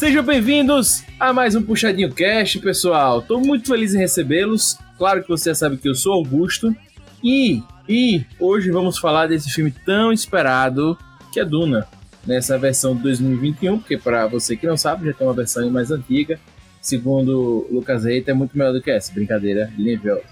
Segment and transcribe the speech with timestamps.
[0.00, 3.18] Sejam bem-vindos a mais um Puxadinho Cast, pessoal.
[3.18, 4.78] Estou muito feliz em recebê-los.
[4.96, 6.74] Claro que você já sabe que eu sou Augusto.
[7.22, 10.96] E, e hoje vamos falar desse filme tão esperado
[11.30, 11.86] que é Duna.
[12.26, 15.90] Nessa versão de 2021, porque para você que não sabe, já tem uma versão mais
[15.90, 16.40] antiga.
[16.80, 19.12] Segundo Lucas Reita, é muito melhor do que essa.
[19.12, 20.22] Brincadeira, nível.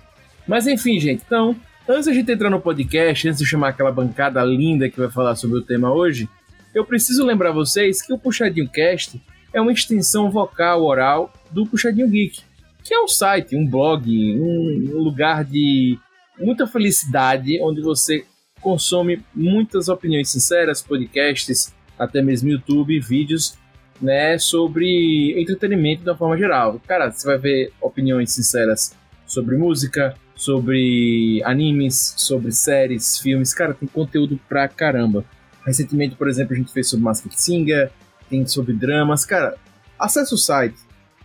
[0.46, 1.54] Mas enfim, gente, então,
[1.86, 5.10] antes de a gente entrar no podcast, antes de chamar aquela bancada linda que vai
[5.10, 6.26] falar sobre o tema hoje,
[6.74, 9.20] eu preciso lembrar vocês que o Puxadinho Cast
[9.52, 12.40] é uma extensão vocal oral do Puxadinho Geek,
[12.84, 15.98] que é um site, um blog, um, lugar de
[16.38, 18.24] muita felicidade, onde você
[18.60, 23.56] consome muitas opiniões sinceras, podcasts, até mesmo YouTube, vídeos,
[24.00, 26.80] né, sobre entretenimento de uma forma geral.
[26.86, 28.94] Cara, você vai ver opiniões sinceras
[29.26, 33.52] sobre música, sobre animes, sobre séries, filmes.
[33.52, 35.24] Cara, tem conteúdo pra caramba.
[35.66, 37.90] Recentemente, por exemplo, a gente fez sobre Masked Singer,
[38.28, 39.24] tem sobre dramas.
[39.24, 39.56] Cara,
[39.98, 40.76] acesse o site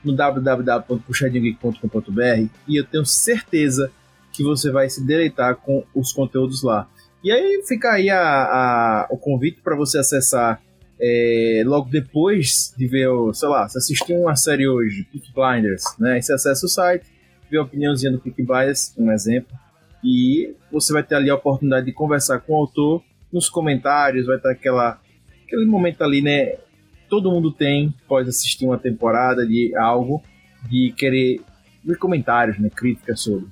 [0.04, 3.92] no www.puxadinhogeek.com.br e eu tenho certeza
[4.32, 6.90] que você vai se deleitar com os conteúdos lá.
[7.24, 10.60] E aí fica aí a, a o convite para você acessar
[11.00, 16.22] é, logo depois de ver, sei lá, se assistiu uma série hoje, Peak Blinders, né?
[16.22, 17.06] Você acessa o site,
[17.50, 19.58] vê a opiniãozinha do Peak Blinders, um exemplo,
[20.04, 23.02] e você vai ter ali a oportunidade de conversar com o autor
[23.32, 25.00] nos comentários, vai ter aquela,
[25.46, 26.58] aquele momento ali, né?
[27.14, 30.24] Todo mundo tem, pode assistir uma temporada de algo,
[30.68, 31.42] de querer
[31.86, 32.72] ver comentários, né?
[32.76, 33.46] Críticas sobre.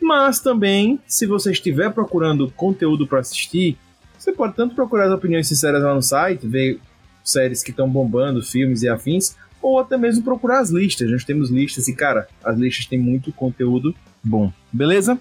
[0.00, 3.76] Mas também, se você estiver procurando conteúdo para assistir,
[4.16, 6.78] você pode tanto procurar as opiniões sinceras lá no site, ver
[7.24, 11.10] séries que estão bombando, filmes e afins, ou até mesmo procurar as listas.
[11.10, 15.18] Nós temos listas e, cara, as listas têm muito conteúdo bom, beleza?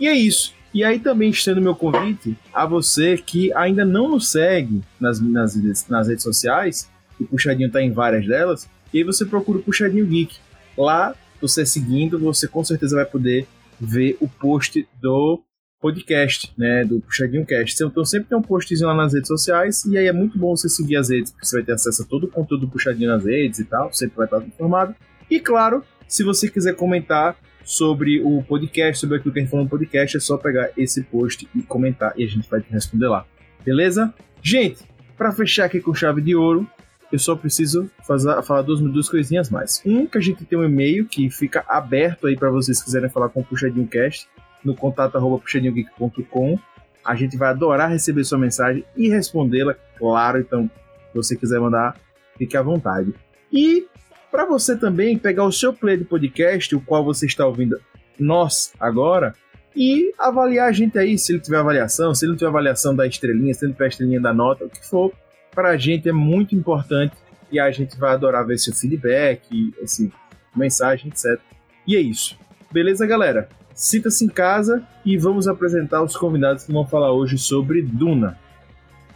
[0.00, 0.54] E é isso.
[0.72, 5.86] E aí também estendo meu convite a você que ainda não nos segue nas, nas,
[5.90, 6.88] nas redes sociais,
[7.20, 10.36] o Puxadinho está em várias delas, e aí você procura o Puxadinho Geek.
[10.76, 13.46] Lá, você seguindo, você com certeza vai poder
[13.80, 15.42] ver o post do
[15.80, 17.84] podcast, né, do Puxadinho Cast.
[17.84, 20.68] Então sempre tem um postzinho lá nas redes sociais, e aí é muito bom você
[20.68, 23.24] seguir as redes, porque você vai ter acesso a todo o conteúdo do Puxadinho nas
[23.24, 24.94] redes e tal, sempre vai estar informado.
[25.30, 29.64] E claro, se você quiser comentar sobre o podcast, sobre aquilo que a gente falou
[29.64, 33.08] no podcast, é só pegar esse post e comentar e a gente vai te responder
[33.08, 33.26] lá.
[33.64, 34.14] Beleza?
[34.42, 34.84] Gente,
[35.16, 36.66] para fechar aqui com chave de ouro,
[37.14, 39.80] eu só preciso fazer, falar duas, duas coisinhas mais.
[39.86, 43.28] Um, que a gente tem um e-mail que fica aberto aí para vocês quiserem falar
[43.28, 44.28] com o Puxadinho Cast,
[44.64, 46.58] no contato arroba puxadinhogeek.com.
[47.04, 50.40] A gente vai adorar receber sua mensagem e respondê-la, claro.
[50.40, 50.68] Então,
[51.12, 51.96] se você quiser mandar,
[52.36, 53.14] fique à vontade.
[53.52, 53.86] E
[54.28, 57.80] para você também pegar o seu play de podcast, o qual você está ouvindo
[58.18, 59.36] nós agora,
[59.76, 63.06] e avaliar a gente aí, se ele tiver avaliação, se ele não tiver avaliação da
[63.06, 65.12] estrelinha, se ele não tiver estrelinha da nota, o que for,
[65.54, 67.14] para a gente é muito importante
[67.50, 70.12] e a gente vai adorar ver seu feedback, esse
[70.54, 71.40] mensagem, etc.
[71.86, 72.36] E é isso.
[72.70, 73.48] Beleza, galera?
[73.74, 78.38] Sinta-se em casa e vamos apresentar os convidados que vão falar hoje sobre Duna.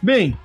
[0.01, 0.37] Bem,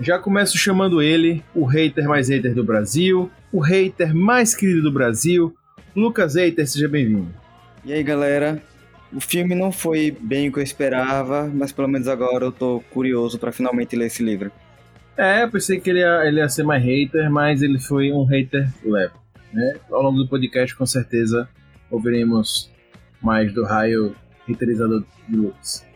[0.00, 4.92] já começo chamando ele, o hater mais hater do Brasil, o hater mais querido do
[4.92, 5.54] Brasil.
[5.94, 7.28] Lucas Hater, seja bem-vindo.
[7.84, 8.60] E aí, galera?
[9.12, 12.82] O filme não foi bem o que eu esperava, mas pelo menos agora eu tô
[12.90, 14.50] curioso para finalmente ler esse livro.
[15.16, 18.24] É, eu pensei que ele ia, ele ia ser mais hater, mas ele foi um
[18.24, 19.14] hater leve.
[19.52, 19.76] Né?
[19.90, 21.48] Ao longo do podcast, com certeza,
[21.90, 22.70] ouviremos
[23.22, 24.14] mais do raio
[24.48, 25.86] haterizador de Lucas.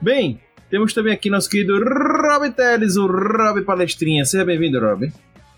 [0.00, 0.40] Bem,
[0.70, 4.24] temos também aqui nosso querido Rob Teles, o Rob Palestrinha.
[4.24, 5.12] Seja bem-vindo, Rob.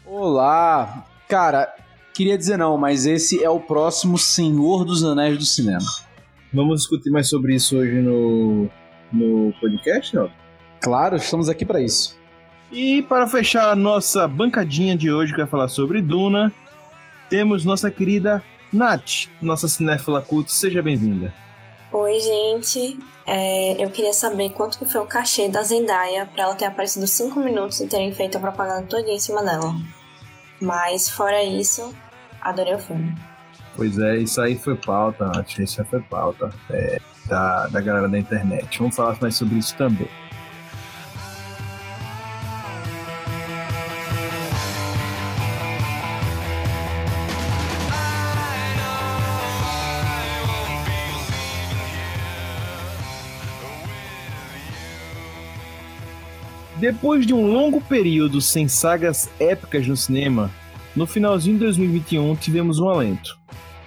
[0.07, 1.73] Olá, Cara,
[2.13, 5.87] queria dizer não, mas esse é o próximo Senhor dos Anéis do cinema.
[6.53, 8.69] Vamos discutir mais sobre isso hoje no,
[9.13, 10.29] no podcast, não?
[10.81, 12.20] Claro, estamos aqui para isso.
[12.71, 16.53] E para fechar a nossa bancadinha de hoje, que vai falar sobre Duna,
[17.29, 18.43] temos nossa querida
[18.73, 20.53] Nath, nossa cinéfila cult.
[20.53, 21.35] Seja bem-vinda.
[21.93, 22.99] Oi, gente.
[23.27, 27.07] É, eu queria saber quanto que foi o cachê da Zendaya para ela ter aparecido
[27.07, 29.75] 5 minutos e terem feito a propaganda toda em cima dela.
[30.61, 31.93] Mas fora isso,
[32.41, 33.13] adorei o filme.
[33.75, 35.59] Pois é, isso aí foi pauta, Nath.
[35.59, 38.79] Isso aí foi pauta é, da, da galera da internet.
[38.79, 40.09] Vamos falar mais sobre isso também.
[56.81, 60.51] Depois de um longo período sem sagas épicas no cinema,
[60.97, 63.39] no finalzinho de 2021 tivemos um alento.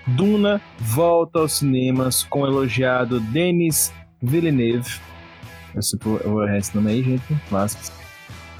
[0.05, 3.91] Duna volta aos cinemas com o elogiado Denis
[4.21, 4.99] Villeneuve.
[5.73, 7.23] Eu sei vou esse nome aí, gente.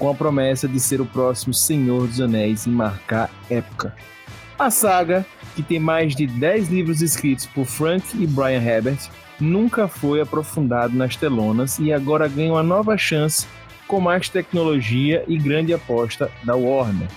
[0.00, 3.94] Com a promessa de ser o próximo Senhor dos Anéis e marcar época.
[4.58, 8.98] A saga, que tem mais de 10 livros escritos por Frank e Brian Herbert,
[9.38, 13.46] nunca foi aprofundado nas telonas e agora ganha uma nova chance
[13.86, 17.08] com mais tecnologia e grande aposta da Warner.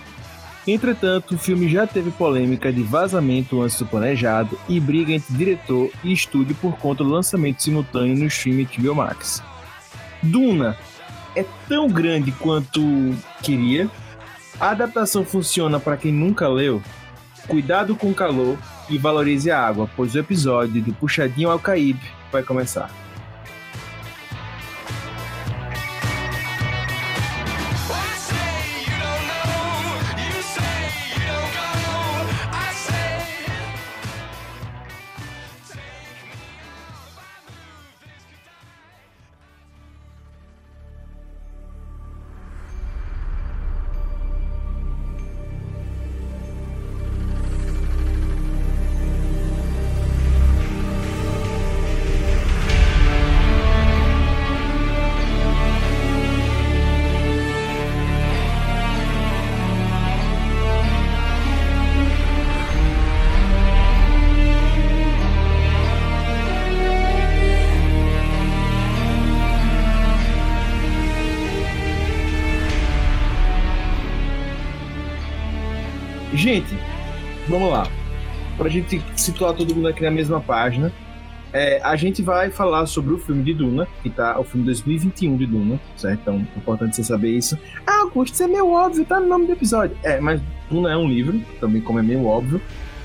[0.67, 5.89] Entretanto, o filme já teve polêmica de vazamento antes do planejado e briga entre diretor
[6.03, 9.41] e estúdio por conta do lançamento simultâneo no streaming HBO Max.
[10.21, 10.77] Duna
[11.35, 12.81] é tão grande quanto
[13.41, 13.89] queria.
[14.59, 16.81] A adaptação funciona para quem nunca leu.
[17.47, 18.57] Cuidado com o calor
[18.89, 23.06] e valorize a água, pois o episódio do Puxadinho ao Caíbe vai começar.
[78.67, 80.91] Pra gente situar todo mundo aqui na mesma página,
[81.53, 85.37] é, a gente vai falar sobre o filme de Duna, que tá o filme 2021
[85.37, 86.19] de Duna, certo?
[86.19, 87.57] Então, é importante você saber isso.
[87.87, 89.95] Ah, Augusto, isso é meio óbvio, tá no nome do episódio.
[90.03, 92.61] É, mas Duna é um livro, também como é meio óbvio.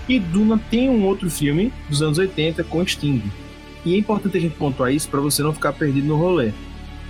[0.09, 3.23] E Duna tem um outro filme dos anos 80 com Sting.
[3.85, 6.50] E é importante a gente pontuar isso para você não ficar perdido no rolê.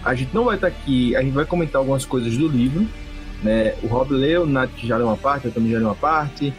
[0.05, 2.87] A gente não vai estar tá aqui, a gente vai comentar algumas coisas do livro,
[3.43, 3.77] né?
[3.83, 6.53] O Rob leu, o Nath já leu uma parte, eu também já leu uma parte.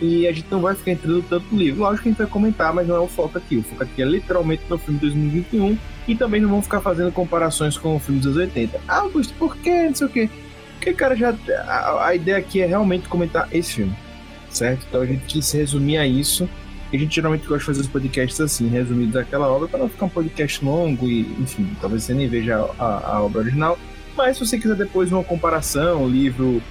[0.00, 1.82] E a gente não vai ficar entrando tanto no livro.
[1.82, 3.56] Lógico que a gente vai comentar, mas não é o foco aqui.
[3.56, 5.78] O foco aqui é literalmente no filme de 2021.
[6.06, 8.80] E também não vamos ficar fazendo comparações com o filme dos anos 80.
[8.86, 9.84] Ah, Augusto, por quê?
[9.88, 10.30] Não sei o quê.
[10.74, 11.34] Porque, cara, já,
[11.66, 13.94] a, a ideia aqui é realmente comentar esse filme.
[14.48, 14.86] Certo?
[14.88, 16.48] Então a gente quis resumir a isso.
[16.92, 20.06] A gente geralmente gosta de fazer os podcasts assim, resumidos daquela obra, para não ficar
[20.06, 23.78] um podcast longo e, enfim, talvez você nem veja a, a, a obra original.
[24.16, 26.62] Mas se você quiser depois uma comparação, livro,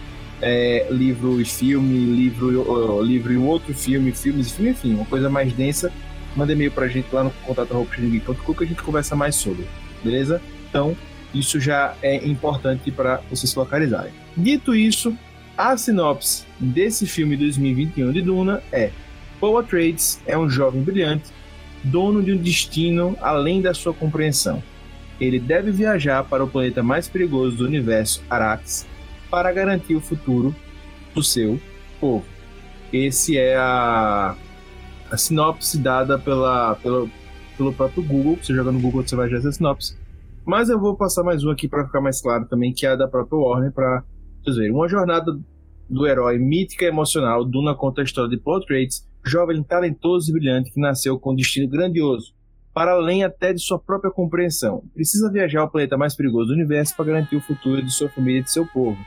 [0.41, 5.29] é, livro e filme, livro, livro e outro filme, filmes e filme, enfim, uma coisa
[5.29, 5.91] mais densa,
[6.35, 9.65] manda e-mail pra gente lá no contato.com que a gente conversa mais sobre,
[10.03, 10.41] beleza?
[10.69, 10.95] Então,
[11.33, 14.11] isso já é importante para vocês localizarem.
[14.35, 15.17] Dito isso,
[15.57, 18.91] a sinopse desse filme 2021 de Duna é:
[19.39, 21.25] Paul Atreides é um jovem brilhante,
[21.83, 24.61] dono de um destino além da sua compreensão
[25.19, 28.85] ele deve viajar para o planeta mais perigoso do universo, Arax,
[29.29, 30.56] para garantir o futuro
[31.13, 31.59] do seu
[32.00, 32.25] povo.
[32.91, 34.35] Esse é a,
[35.12, 37.07] a sinopse dada pela, pela,
[37.57, 38.38] pelo próprio Google.
[38.41, 39.97] Você joga no Google, você vai ver essa sinopse.
[40.45, 42.95] Mas eu vou passar mais um aqui para ficar mais claro também, que é a
[42.95, 44.03] da própria Warner, para
[44.41, 44.71] vocês verem.
[44.71, 45.38] Uma jornada
[45.89, 50.33] do herói mítica e emocional, Duna conta a história de Paul Atreides, jovem talentoso e
[50.33, 52.38] brilhante que nasceu com um destino grandioso
[52.77, 54.83] para além até de sua própria compreensão.
[54.94, 58.42] Precisa viajar ao planeta mais perigoso do universo para garantir o futuro de sua família
[58.42, 58.99] e de seu povo.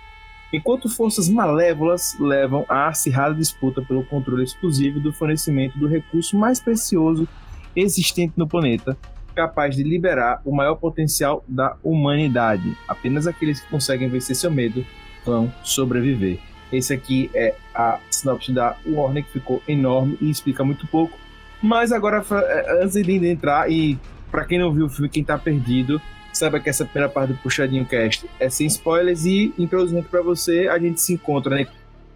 [0.53, 6.59] Enquanto forças malévolas levam a acirrada disputa pelo controle exclusivo do fornecimento do recurso mais
[6.59, 7.29] precioso
[7.75, 8.97] existente no planeta,
[9.35, 12.77] capaz de liberar o maior potencial da humanidade.
[12.89, 14.85] Apenas aqueles que conseguem vencer seu medo
[15.25, 16.39] vão sobreviver.
[16.73, 21.17] Esse aqui é a sinopse da Warner que ficou enorme e explica muito pouco
[21.63, 23.99] mas agora, é, antes de entrar, e
[24.31, 26.01] para quem não viu o filme, quem tá perdido,
[26.41, 30.69] saiba que essa primeira parte do Puxadinho Cast é sem spoilers e introduzindo para você,
[30.69, 31.67] a gente se encontra né,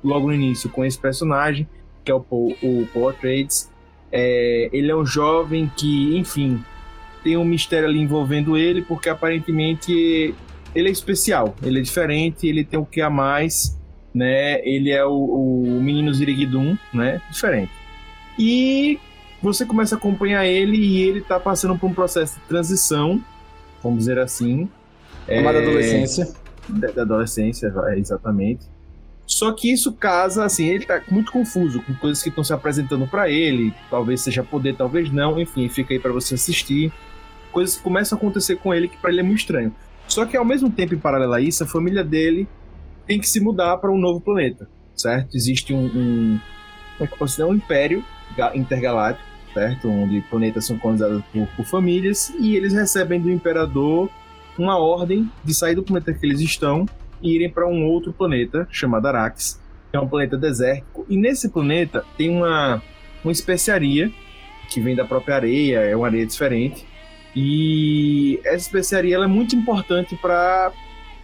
[0.03, 1.69] logo no início com esse personagem,
[2.03, 3.71] que é o Paul, o Paul Trades.
[4.11, 6.65] É, ele é um jovem que, enfim,
[7.23, 10.35] tem um mistério ali envolvendo ele, porque aparentemente
[10.75, 13.79] ele é especial, ele é diferente, ele tem o que a mais,
[14.15, 14.61] né?
[14.67, 17.21] Ele é o, o menino Ziriguidum, né?
[17.31, 17.73] Diferente.
[18.39, 18.99] E
[19.43, 23.23] você começa a acompanhar ele e ele tá passando por um processo de transição,
[23.85, 24.69] vamos dizer assim.
[25.29, 26.35] É, Uma é, da adolescência.
[26.69, 28.67] Da, da adolescência, exatamente.
[29.27, 33.07] Só que isso casa, assim, ele tá muito confuso com coisas que estão se apresentando
[33.07, 36.93] para ele, talvez seja poder, talvez não, enfim, fica aí para você assistir.
[37.51, 39.75] Coisas que começam a acontecer com ele que para ele é muito estranho.
[40.07, 42.47] Só que ao mesmo tempo, em paralelo a isso, a família dele
[43.07, 45.35] tem que se mudar para um novo planeta, certo?
[45.35, 46.41] Existe um, um
[46.99, 48.05] como é que eu posso dizer, um império
[48.55, 49.89] intergaláctico certo?
[49.89, 54.11] Onde planetas são colonizados por, por famílias e eles recebem do imperador
[54.59, 56.87] uma ordem de sair do planeta que eles estão
[57.23, 59.61] e irem para um outro planeta chamado Arax,
[59.93, 61.07] é um planeta desértico.
[61.09, 62.83] E nesse planeta tem uma,
[63.25, 64.13] uma especiaria
[64.69, 66.87] que vem da própria areia, é uma areia diferente.
[67.35, 70.73] E essa especiaria é muito importante para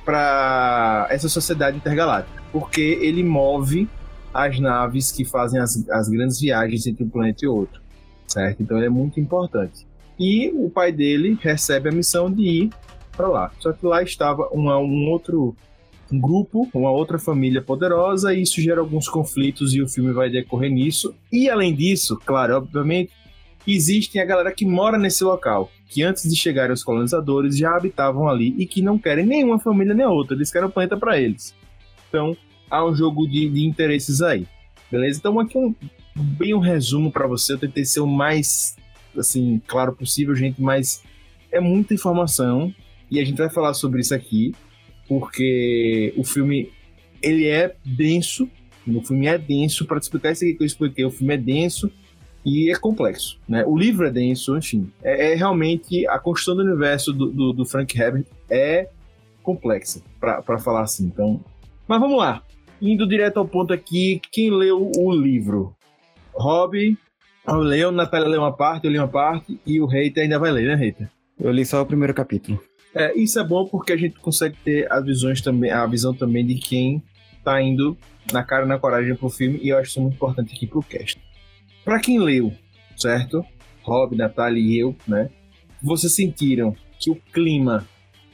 [0.05, 3.87] para essa sociedade intergaláctica, porque ele move
[4.33, 7.81] as naves que fazem as, as grandes viagens entre um planeta e outro,
[8.33, 8.63] certo?
[8.63, 9.87] Então ele é muito importante.
[10.19, 12.71] E o pai dele recebe a missão de ir
[13.17, 13.51] para lá.
[13.59, 15.57] Só que lá estava um outro
[16.13, 20.71] grupo, uma outra família poderosa, e isso gera alguns conflitos e o filme vai decorrer
[20.71, 21.15] nisso.
[21.33, 23.13] E além disso, claro, obviamente,
[23.67, 28.29] existem a galera que mora nesse local, que antes de chegarem os colonizadores já habitavam
[28.29, 31.55] ali e que não querem nenhuma família nem outra, eles querem o planeta para eles.
[32.09, 32.37] Então,
[32.69, 34.47] há um jogo de, de interesses aí.
[34.91, 35.19] Beleza?
[35.19, 35.75] Então, aqui um
[36.21, 38.77] bem um resumo para você, eu tentei ser o mais
[39.17, 41.03] assim, claro possível, gente, mas
[41.51, 42.73] é muita informação
[43.11, 44.55] e a gente vai falar sobre isso aqui
[45.09, 46.71] porque o filme
[47.21, 48.49] ele é denso,
[48.87, 51.91] o filme é denso para explicar isso aqui que eu expliquei, o filme é denso
[52.45, 53.65] e é complexo, né?
[53.67, 57.67] O livro é denso, enfim, é, é realmente a construção do universo do, do, do
[57.67, 58.89] Frank Herbert é
[59.43, 61.07] complexa para falar assim.
[61.07, 61.45] Então,
[61.89, 62.43] mas vamos lá,
[62.81, 65.75] indo direto ao ponto aqui, quem leu o livro?
[66.41, 66.97] Rob,
[67.47, 70.67] leu, Natália leu uma parte, eu li uma parte e o Reiter ainda vai ler,
[70.67, 71.11] né, Reiter?
[71.39, 72.63] Eu li só o primeiro capítulo.
[72.95, 76.45] É, isso é bom porque a gente consegue ter as visões também, a visão também
[76.45, 77.03] de quem
[77.45, 77.97] tá indo
[78.33, 80.83] na cara e na coragem pro filme, e eu acho isso muito importante aqui pro
[80.83, 81.21] cast.
[81.85, 82.53] Para quem leu,
[82.97, 83.45] certo?
[83.83, 85.31] Rob, Natália e eu, né?
[85.83, 87.87] Vocês sentiram que o clima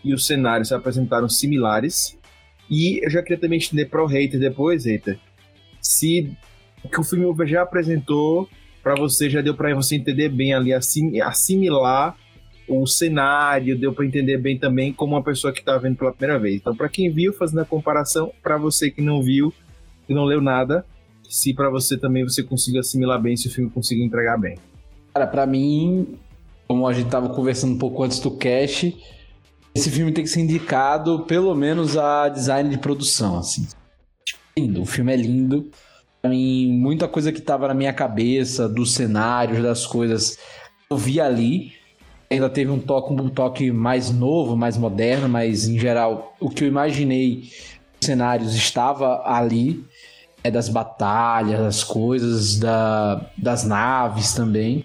[0.02, 2.18] e o cenário se apresentaram similares.
[2.68, 5.18] E eu já queria também estender para o hater depois, hater.
[5.80, 6.32] Se
[6.86, 8.48] o que o filme já apresentou
[8.82, 12.16] para você já deu para você entender bem ali, assimilar
[12.68, 16.38] o cenário, deu para entender bem também como uma pessoa que está vendo pela primeira
[16.38, 16.56] vez.
[16.56, 19.52] Então, para quem viu, fazendo a comparação, para você que não viu,
[20.06, 20.84] que não leu nada,
[21.28, 24.56] se para você também você consiga assimilar bem, se o filme consiga entregar bem.
[25.12, 26.16] Cara, para mim,
[26.68, 28.96] como a gente tava conversando um pouco antes do cast,
[29.74, 33.66] esse filme tem que ser indicado pelo menos a design de produção, assim.
[34.56, 35.70] Lindo, o filme é lindo.
[36.28, 40.38] Mim, muita coisa que tava na minha cabeça, dos cenários, das coisas,
[40.90, 41.76] eu vi ali
[42.30, 46.64] ainda teve um toque, um toque mais novo, mais moderno, mas em geral o que
[46.64, 47.44] eu imaginei
[48.00, 49.84] cenários estava ali,
[50.42, 54.84] é das batalhas, das coisas, da, das naves também.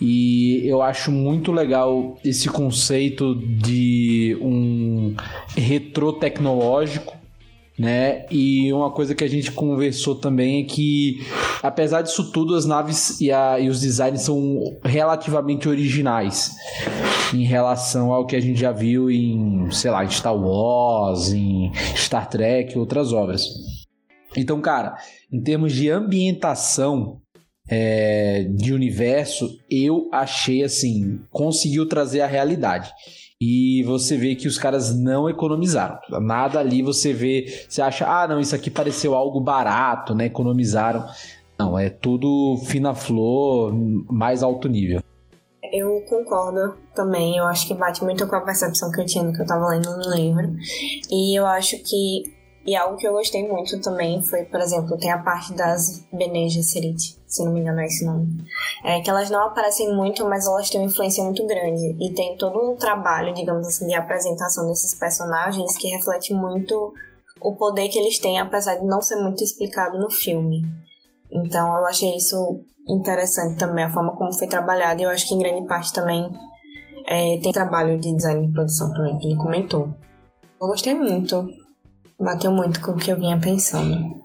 [0.00, 5.14] E eu acho muito legal esse conceito de um
[5.56, 7.19] retrô tecnológico
[7.80, 8.26] né?
[8.30, 11.26] E uma coisa que a gente conversou também é que,
[11.62, 16.52] apesar disso tudo, as naves e, a, e os designs são relativamente originais
[17.32, 21.72] em relação ao que a gente já viu em, sei lá, em Star Wars, em
[21.96, 23.46] Star Trek e outras obras.
[24.36, 24.98] Então, cara,
[25.32, 27.22] em termos de ambientação
[27.66, 32.92] é, de universo, eu achei assim, conseguiu trazer a realidade
[33.40, 35.98] e você vê que os caras não economizaram.
[36.20, 40.26] Nada ali você vê, você acha, ah, não, isso aqui pareceu algo barato, né?
[40.26, 41.06] Economizaram.
[41.58, 43.72] Não, é tudo fina flor,
[44.10, 45.02] mais alto nível.
[45.72, 49.32] Eu concordo também, eu acho que bate muito com a percepção que eu tinha no
[49.32, 50.54] que eu tava lendo no livro.
[51.10, 55.10] E eu acho que e algo que eu gostei muito também foi, por exemplo, tem
[55.10, 58.28] a parte das Bene Gesserit, se não me engano é esse nome.
[58.84, 61.96] É, que elas não aparecem muito, mas elas têm uma influência muito grande.
[61.98, 66.92] E tem todo um trabalho, digamos assim, de apresentação desses personagens que reflete muito
[67.40, 70.62] o poder que eles têm, apesar de não ser muito explicado no filme.
[71.32, 75.00] Então eu achei isso interessante também, a forma como foi trabalhado.
[75.00, 76.30] E eu acho que em grande parte também
[77.06, 79.88] é, tem trabalho de design de produção também, que ele comentou.
[80.60, 81.48] Eu gostei muito
[82.20, 84.20] bateu muito com o que eu vinha pensando.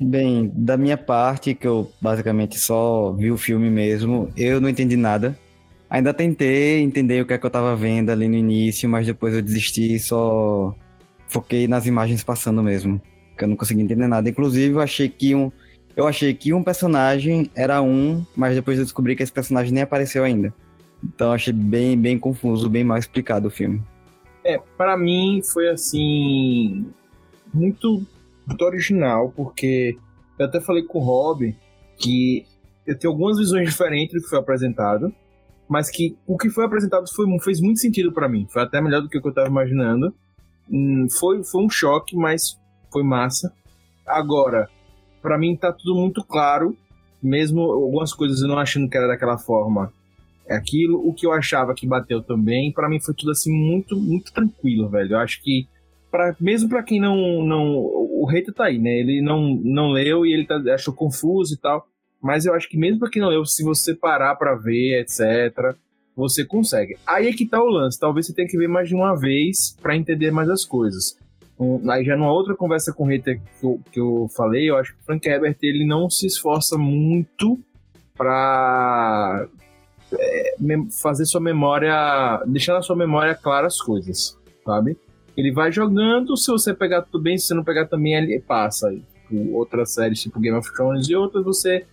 [0.00, 4.96] Bem, da minha parte, que eu basicamente só vi o filme mesmo, eu não entendi
[4.96, 5.36] nada.
[5.90, 9.34] Ainda tentei entender o que é que eu tava vendo ali no início, mas depois
[9.34, 10.74] eu desisti e só
[11.26, 13.00] foquei nas imagens passando mesmo.
[13.36, 14.28] Que eu não consegui entender nada.
[14.28, 15.50] Inclusive, eu achei que um.
[15.96, 19.82] Eu achei que um personagem era um, mas depois eu descobri que esse personagem nem
[19.82, 20.54] apareceu ainda.
[21.02, 23.82] Então achei bem, bem confuso, bem mal explicado o filme.
[24.44, 26.86] É, para mim foi assim
[27.52, 28.02] muito,
[28.46, 29.96] muito original, porque
[30.38, 31.54] eu até falei com o Rob
[31.96, 32.46] que
[32.86, 35.12] eu tenho algumas visões diferentes do que foi apresentado,
[35.68, 38.46] mas que o que foi apresentado foi, fez muito sentido para mim.
[38.50, 40.14] Foi até melhor do que eu estava imaginando.
[40.70, 42.58] Hum, foi, foi um choque, mas
[42.90, 43.52] foi massa.
[44.06, 44.68] Agora,
[45.20, 46.74] para mim tá tudo muito claro,
[47.22, 49.92] mesmo algumas coisas eu não achando que era daquela forma.
[50.46, 53.94] É aquilo, o que eu achava que bateu também, para mim foi tudo assim muito,
[53.96, 55.12] muito tranquilo, velho.
[55.12, 55.68] Eu acho que
[56.10, 57.74] Pra, mesmo para quem não, não.
[57.74, 58.98] O hater tá aí, né?
[58.98, 61.86] Ele não, não leu e ele tá, achou confuso e tal.
[62.20, 65.76] Mas eu acho que mesmo pra quem não leu, se você parar pra ver, etc.,
[66.16, 66.96] você consegue.
[67.06, 67.98] Aí é que tá o lance.
[67.98, 71.16] Talvez você tenha que ver mais de uma vez para entender mais as coisas.
[71.58, 74.76] Um, aí já numa outra conversa com o hater que eu, que eu falei, eu
[74.76, 77.58] acho que o Frank Herbert ele não se esforça muito
[78.16, 79.48] para
[80.12, 80.54] é,
[80.90, 84.96] fazer sua memória, deixar na sua memória claras as coisas, sabe?
[85.38, 88.90] Ele vai jogando, se você pegar tudo bem, se você não pegar também, ele passa.
[88.90, 91.86] Tipo, outras séries, tipo Game of Thrones e outras, você,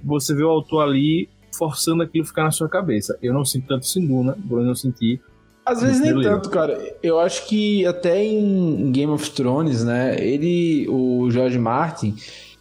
[0.00, 3.18] você vê o autor ali forçando aquilo ficar na sua cabeça.
[3.20, 5.20] Eu não sinto tanto isso em Duna, Bruno não senti.
[5.66, 6.78] Às vezes nem tanto, cara.
[7.02, 12.14] Eu acho que até em Game of Thrones, né, ele, o George Martin,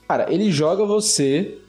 [0.08, 1.60] cara, ele joga você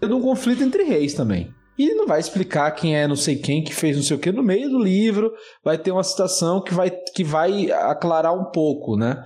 [0.00, 1.52] num conflito entre reis também.
[1.78, 4.30] E não vai explicar quem é não sei quem que fez não sei o que
[4.30, 5.32] no meio do livro,
[5.64, 9.24] vai ter uma citação que vai, que vai aclarar um pouco, né?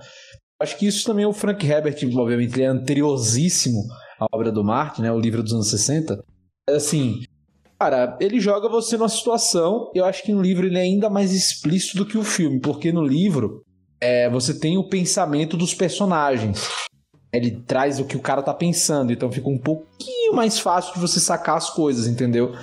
[0.59, 3.79] Acho que isso também o Frank Herbert, obviamente, ele é anteriosíssimo
[4.19, 5.11] à obra do Martin, né?
[5.11, 6.23] O livro dos anos 60.
[6.69, 7.21] Assim,
[7.79, 11.31] cara, ele joga você numa situação, eu acho que no livro ele é ainda mais
[11.31, 13.61] explícito do que o filme, porque no livro
[14.01, 16.67] é, você tem o pensamento dos personagens.
[17.31, 20.99] Ele traz o que o cara tá pensando, então fica um pouquinho mais fácil de
[20.99, 22.55] você sacar as coisas, entendeu?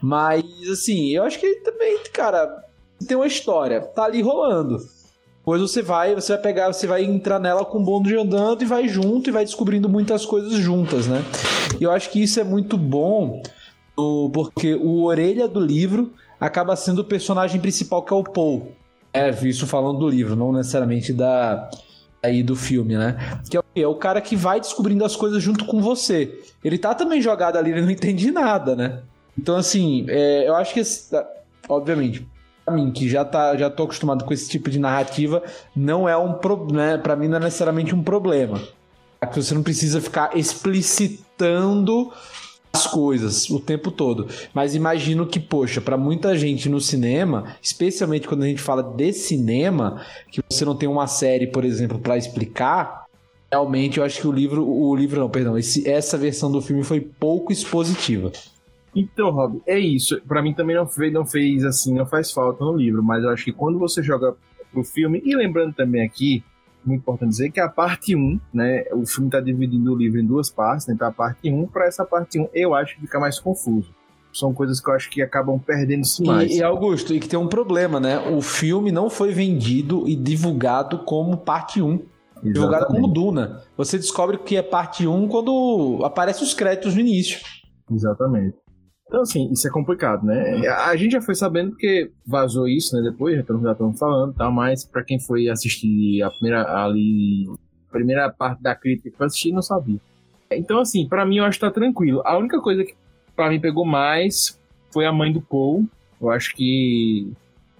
[0.00, 2.64] Mas, assim, eu acho que ele também, cara,
[3.06, 4.78] tem uma história, tá ali rolando.
[5.38, 8.64] Depois você vai, você vai pegar, você vai entrar nela com o bonde andando e
[8.64, 11.24] vai junto e vai descobrindo muitas coisas juntas, né?
[11.80, 13.42] E eu acho que isso é muito bom,
[14.32, 18.72] porque o orelha do livro acaba sendo o personagem principal, que é o Paul.
[19.12, 21.70] É, isso falando do livro, não necessariamente da,
[22.26, 23.40] aí do filme, né?
[23.48, 26.40] Que é o, é o cara que vai descobrindo as coisas junto com você.
[26.64, 29.00] Ele tá também jogado ali, ele não entende nada, né?
[29.38, 30.82] Então, assim, é, eu acho que,
[31.68, 32.26] obviamente,
[32.64, 35.42] pra mim, que já, tá, já tô acostumado com esse tipo de narrativa,
[35.74, 36.98] não é um problema, né?
[36.98, 38.60] Pra mim não é necessariamente um problema.
[39.20, 42.12] É que você não precisa ficar explicitando
[42.76, 44.28] as coisas o tempo todo.
[44.52, 49.12] Mas imagino que, poxa, para muita gente no cinema, especialmente quando a gente fala de
[49.12, 53.06] cinema, que você não tem uma série, por exemplo, para explicar,
[53.50, 56.84] realmente eu acho que o livro, o livro não, perdão, esse, essa versão do filme
[56.84, 58.30] foi pouco expositiva.
[58.94, 60.20] Então, Rob, é isso.
[60.26, 63.30] Para mim também não fez, não fez assim, não faz falta no livro, mas eu
[63.30, 64.34] acho que quando você joga
[64.72, 66.42] pro filme, e lembrando também aqui
[66.86, 70.26] muito importante dizer que a parte 1, né, o filme está dividindo o livro em
[70.26, 73.18] duas partes, né, então a parte 1, para essa parte 1 eu acho que fica
[73.18, 73.94] mais confuso.
[74.32, 76.52] São coisas que eu acho que acabam perdendo-se mais.
[76.52, 78.18] E, e, Augusto, e que tem um problema, né?
[78.18, 81.86] O filme não foi vendido e divulgado como parte 1.
[81.86, 82.52] Exatamente.
[82.52, 83.62] Divulgado como Duna.
[83.78, 87.40] Você descobre que é parte 1 quando aparecem os créditos no início.
[87.90, 88.56] Exatamente.
[89.08, 90.66] Então, assim, isso é complicado, né?
[90.68, 93.02] A gente já foi sabendo porque vazou isso, né?
[93.02, 93.42] Depois, já
[93.72, 97.46] estamos falando tal, mas para quem foi assistir a primeira ali,
[97.88, 100.00] a primeira parte da crítica que foi assistir, não sabia.
[100.50, 102.20] Então, assim, para mim eu acho que tá tranquilo.
[102.24, 102.94] A única coisa que
[103.34, 104.58] para mim pegou mais
[104.92, 105.84] foi a mãe do Paul.
[106.20, 107.30] Eu acho que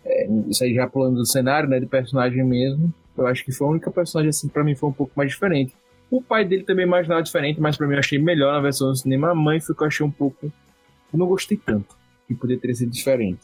[0.04, 2.92] é, isso aí já pulando do cenário, né, de personagem mesmo.
[3.16, 5.74] Eu acho que foi a única personagem assim para mim foi um pouco mais diferente.
[6.10, 8.96] O pai dele também imaginava diferente, mas para mim eu achei melhor na versão do
[8.96, 9.30] cinema.
[9.30, 10.52] A mãe eu achei um pouco
[11.12, 11.96] eu não gostei tanto.
[12.28, 13.40] E poderia ter sido diferente.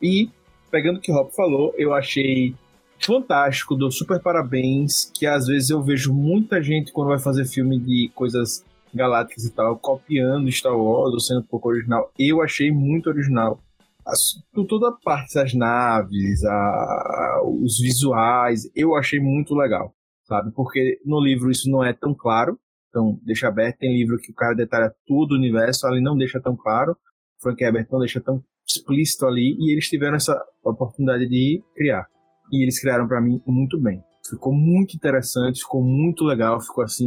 [0.00, 0.30] E,
[0.70, 2.54] pegando o que o Rob falou, eu achei
[2.98, 7.78] fantástico, dou super parabéns, que às vezes eu vejo muita gente quando vai fazer filme
[7.78, 12.10] de coisas galácticas e tal, copiando Star Wars ou sendo um pouco original.
[12.18, 13.60] Eu achei muito original.
[14.06, 19.92] As, toda a parte das naves, a, os visuais, eu achei muito legal,
[20.24, 20.52] sabe?
[20.52, 23.78] Porque no livro isso não é tão claro, então, deixa aberto.
[23.78, 26.96] Tem livro que o cara detalha tudo o universo, ali não deixa tão claro.
[27.40, 29.56] Frank Herbert não deixa tão explícito ali.
[29.58, 32.06] E eles tiveram essa oportunidade de criar.
[32.52, 34.02] E eles criaram para mim muito bem.
[34.28, 37.06] Ficou muito interessante, ficou muito legal, ficou assim,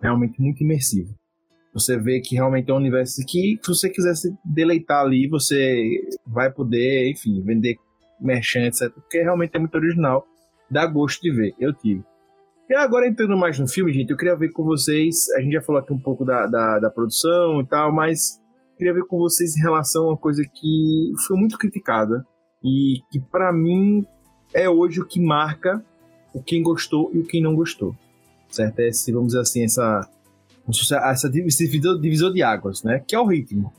[0.00, 1.14] realmente muito imersivo.
[1.72, 6.00] Você vê que realmente é um universo que, se você quiser se deleitar ali, você
[6.26, 7.76] vai poder, enfim, vender
[8.20, 8.90] merchan, etc.
[8.92, 10.26] Porque realmente é muito original.
[10.70, 11.54] Dá gosto de ver.
[11.58, 12.02] Eu tive.
[12.70, 15.28] E agora entrando mais no filme, gente, eu queria ver com vocês.
[15.30, 18.40] A gente já falou aqui um pouco da, da, da produção e tal, mas
[18.78, 22.24] queria ver com vocês em relação a uma coisa que foi muito criticada
[22.62, 24.06] e que para mim
[24.54, 25.84] é hoje o que marca
[26.32, 27.92] o quem gostou e o quem não gostou.
[28.48, 28.78] Certo?
[28.78, 30.08] É, se vamos dizer assim, essa,
[31.08, 33.02] essa divisor, divisor de águas, né?
[33.04, 33.72] Que é o ritmo.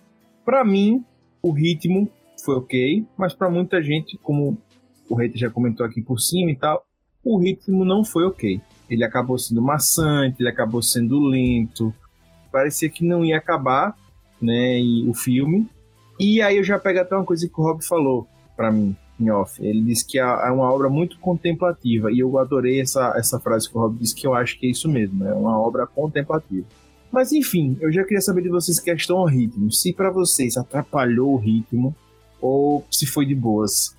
[0.44, 1.02] Para mim,
[1.42, 2.12] o ritmo
[2.44, 4.58] foi ok, mas para muita gente, como
[5.10, 6.86] o Reiter já comentou aqui por cima e tal,
[7.24, 8.60] o ritmo não foi ok
[8.92, 11.94] ele acabou sendo maçante, ele acabou sendo lento,
[12.52, 13.98] parecia que não ia acabar,
[14.42, 15.66] né, o filme.
[16.20, 19.32] E aí eu já pego até uma coisa que o Rob falou para mim, em
[19.32, 19.66] off.
[19.66, 23.70] Ele disse que é, é uma obra muito contemplativa, e eu adorei essa, essa frase
[23.70, 26.68] que o Rob disse, que eu acho que é isso mesmo, é uma obra contemplativa.
[27.10, 29.72] Mas enfim, eu já queria saber de vocês questão ao ritmo.
[29.72, 31.96] Se para vocês atrapalhou o ritmo
[32.42, 33.96] ou se foi de boas.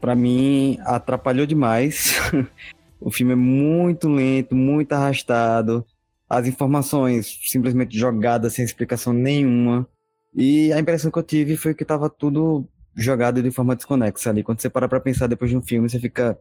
[0.00, 2.14] Para mim, atrapalhou demais.
[3.04, 5.84] o filme é muito lento, muito arrastado.
[6.26, 9.86] As informações simplesmente jogadas sem explicação nenhuma.
[10.34, 14.42] E a impressão que eu tive foi que tava tudo jogado de forma desconexa ali.
[14.42, 16.38] Quando você para pra pensar depois de um filme, você fica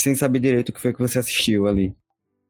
[0.00, 1.94] sem saber direito o que foi que você assistiu ali.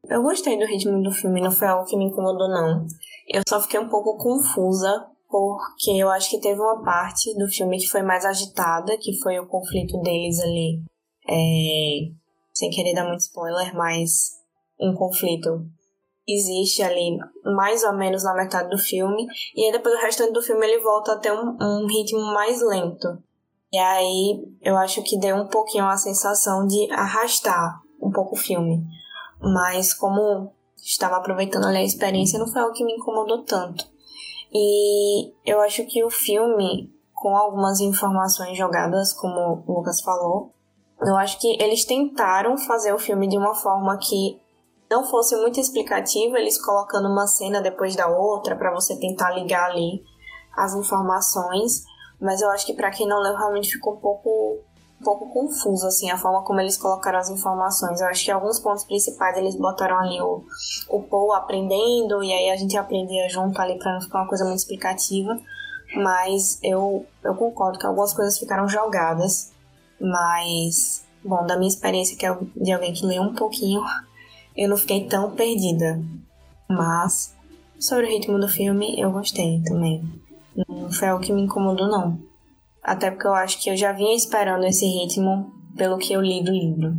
[0.09, 2.87] Eu gostei do ritmo do filme, não foi algo que me incomodou, não.
[3.27, 7.77] Eu só fiquei um pouco confusa, porque eu acho que teve uma parte do filme
[7.77, 10.81] que foi mais agitada, que foi o conflito deles ali.
[11.29, 12.26] É...
[12.57, 14.31] Sem querer dar muito spoiler, mas
[14.79, 15.63] um conflito
[16.27, 17.15] existe ali
[17.55, 20.81] mais ou menos na metade do filme, e aí depois o restante do filme ele
[20.81, 23.21] volta a ter um, um ritmo mais lento.
[23.71, 28.39] E aí eu acho que deu um pouquinho a sensação de arrastar um pouco o
[28.39, 28.83] filme.
[29.39, 33.85] Mas como estava aproveitando ali a experiência, não foi algo que me incomodou tanto.
[34.51, 40.56] E eu acho que o filme, com algumas informações jogadas, como o Lucas falou,
[41.01, 44.39] eu acho que eles tentaram fazer o filme de uma forma que
[44.89, 49.69] não fosse muito explicativa, eles colocando uma cena depois da outra para você tentar ligar
[49.69, 50.03] ali
[50.55, 51.83] as informações,
[52.19, 54.59] mas eu acho que para quem não leu realmente ficou um pouco
[54.99, 58.01] um pouco confuso assim a forma como eles colocaram as informações.
[58.01, 60.43] Eu acho que alguns pontos principais eles botaram ali o
[60.89, 64.45] o Paul aprendendo e aí a gente aprendia junto ali para não ficar uma coisa
[64.45, 65.37] muito explicativa,
[65.97, 69.51] mas eu eu concordo que algumas coisas ficaram jogadas,
[69.99, 73.81] mas bom, da minha experiência que é de alguém que leu um pouquinho,
[74.55, 76.01] eu não fiquei tão perdida.
[76.69, 77.35] Mas,
[77.79, 80.03] sobre o ritmo do filme, eu gostei também.
[80.67, 82.19] Não foi algo que me incomodou, não.
[82.81, 86.43] Até porque eu acho que eu já vinha esperando esse ritmo pelo que eu li
[86.43, 86.95] do livro.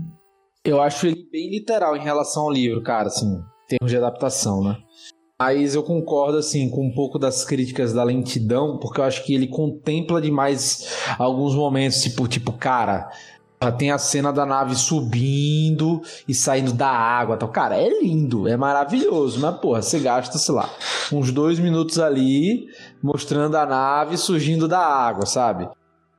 [0.65, 4.63] Eu acho ele bem literal em relação ao livro, cara, assim, em termos de adaptação,
[4.63, 4.77] né?
[5.40, 9.33] Mas eu concordo, assim, com um pouco das críticas da lentidão, porque eu acho que
[9.33, 13.09] ele contempla demais alguns momentos, tipo, tipo, cara,
[13.79, 17.37] tem a cena da nave subindo e saindo da água.
[17.37, 17.51] Tal.
[17.51, 20.68] Cara, é lindo, é maravilhoso, mas porra, você gasta, sei lá,
[21.12, 22.66] uns dois minutos ali
[23.01, 25.68] mostrando a nave surgindo da água, sabe?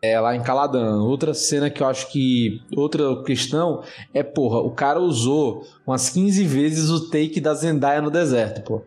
[0.01, 1.01] É lá em Caladan.
[1.01, 2.61] Outra cena que eu acho que.
[2.73, 8.09] Outra questão é, porra, o cara usou umas 15 vezes o take da Zendaya no
[8.09, 8.81] deserto, pô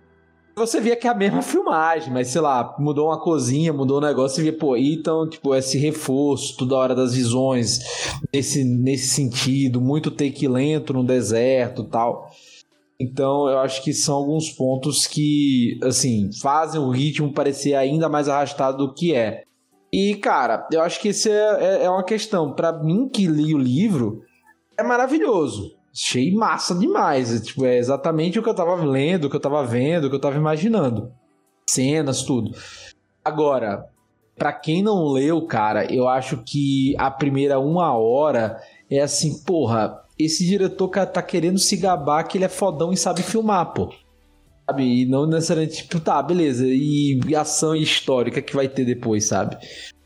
[0.55, 4.03] você via que é a mesma filmagem, mas sei lá, mudou uma cozinha, mudou um
[4.03, 7.79] negócio e via, pô, então, tipo, esse reforço toda hora das visões,
[8.33, 12.31] nesse, nesse sentido, muito take lento no deserto tal.
[13.01, 18.29] Então, eu acho que são alguns pontos que, assim, fazem o ritmo parecer ainda mais
[18.29, 19.43] arrastado do que é.
[19.93, 22.55] E, cara, eu acho que isso é, é, é uma questão.
[22.55, 24.23] para mim, que li o livro,
[24.79, 25.82] é maravilhoso.
[25.93, 27.41] Achei massa demais.
[27.43, 30.17] Tipo, é exatamente o que eu tava lendo, o que eu tava vendo, o que
[30.17, 31.13] eu tava imaginando.
[31.69, 32.53] Cenas, tudo.
[33.25, 33.87] Agora,
[34.37, 40.03] para quem não leu, cara, eu acho que a primeira uma hora é assim, porra,
[40.19, 43.93] esse diretor tá querendo se gabar que ele é fodão e sabe filmar, pô.
[44.67, 45.03] Sabe?
[45.03, 46.65] E não necessariamente, tipo, tá, beleza.
[46.67, 49.57] E ação histórica que vai ter depois, sabe?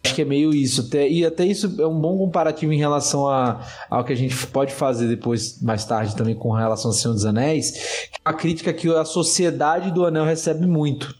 [0.06, 0.88] Acho que é meio isso.
[0.94, 4.72] E até isso é um bom comparativo em relação a, ao que a gente pode
[4.72, 8.08] fazer depois, mais tarde, também com relação ao Senhor dos Anéis.
[8.24, 11.14] A crítica que a sociedade do Anel recebe muito.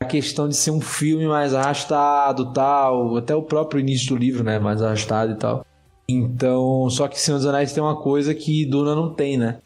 [0.00, 3.16] A questão de ser um filme mais arrastado tal.
[3.16, 4.58] Até o próprio início do livro, né?
[4.58, 5.64] Mais arrastado e tal.
[6.08, 9.58] Então, só que Senhor dos Anéis tem uma coisa que Duna não tem, né?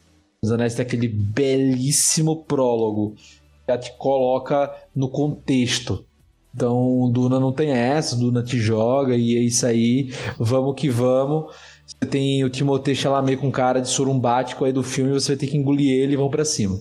[0.42, 3.24] Os Anéis tem aquele belíssimo prólogo que
[3.68, 6.04] já te coloca no contexto
[6.54, 11.54] então, Duna não tem essa, Duna te joga e é isso aí, vamos que vamos.
[11.86, 15.46] Você tem o Timothée Chalamet com cara de surumbático aí do filme, você vai ter
[15.46, 16.80] que engolir ele e vão para cima.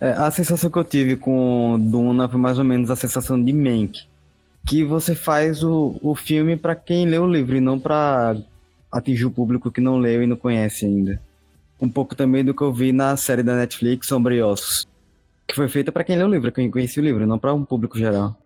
[0.00, 3.52] É, a sensação que eu tive com Duna foi mais ou menos a sensação de
[3.52, 4.00] Mank,
[4.66, 8.36] que você faz o, o filme para quem lê o livro e não para
[8.90, 11.20] atingir o público que não leu e não conhece ainda.
[11.80, 14.34] Um pouco também do que eu vi na série da Netflix Sombra
[15.46, 17.64] que foi feita para quem lê o livro, quem conhece o livro, não para um
[17.64, 18.36] público geral.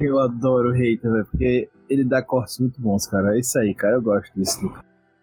[0.00, 3.36] Eu adoro o hater, velho, porque ele dá cortes muito bons, cara.
[3.36, 3.94] É isso aí, cara.
[3.94, 4.72] Eu gosto disso.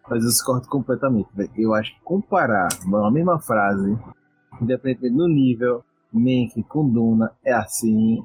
[0.09, 1.49] Mas eu corto completamente, velho.
[1.57, 3.97] Eu acho que comparar uma mesma frase,
[4.61, 8.23] independente do nível, Menk com Duna, é assim.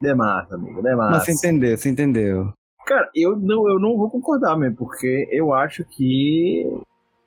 [0.00, 1.10] Demassa, amigo, demassa.
[1.12, 2.52] Mas você entendeu, você entendeu.
[2.86, 6.66] Cara, eu não, eu não vou concordar mesmo, porque eu acho que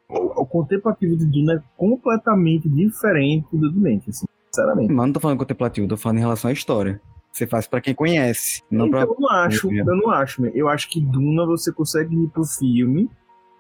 [0.08, 4.94] o, o contemplativo de Duna é completamente diferente do do Menk, assim, sinceramente.
[4.94, 7.02] Mas não tô falando contemplativo, tô falando em relação à história.
[7.38, 8.64] Você faz para quem conhece.
[8.72, 9.08] Não então, pra...
[9.08, 10.46] eu não acho, eu não acho.
[10.48, 13.08] Eu acho que Duna você consegue ir pro filme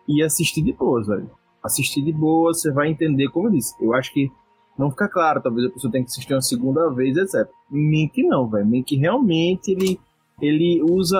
[0.07, 1.29] e assistir de boa, velho.
[1.61, 3.75] Assistir de boa, você vai entender, como eu disse.
[3.79, 4.31] Eu acho que
[4.75, 7.47] não fica claro, talvez a pessoa tenha que assistir uma segunda vez, etc.
[7.69, 8.65] Mink não, velho.
[8.65, 9.99] Mink realmente ele
[10.41, 11.19] ele usa.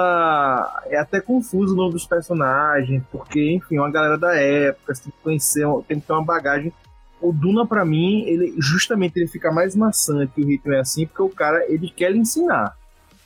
[0.88, 5.12] É até confuso o nome dos personagens, porque, enfim, uma galera da época, você tem
[5.12, 6.74] que conhecer, tem que ter uma bagagem.
[7.22, 11.22] O Duna, para mim, ele justamente ele fica mais maçante, o ritmo é assim, porque
[11.22, 12.76] o cara ele quer lhe ensinar.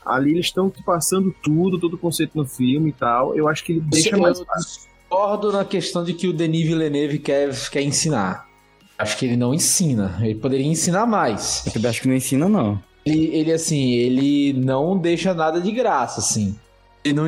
[0.05, 3.35] Ali eles estão passando tudo, todo o conceito no filme e tal.
[3.35, 4.89] Eu acho que ele deixa eu mais fácil.
[5.01, 8.47] Discordo na questão de que o Denis Villeneuve quer, quer ensinar.
[8.97, 10.17] Acho que ele não ensina.
[10.21, 11.65] Ele poderia ensinar mais.
[11.75, 12.81] Eu acho que não ensina, não.
[13.05, 16.55] Ele, ele, assim, ele não deixa nada de graça, assim.
[17.03, 17.25] Ele não.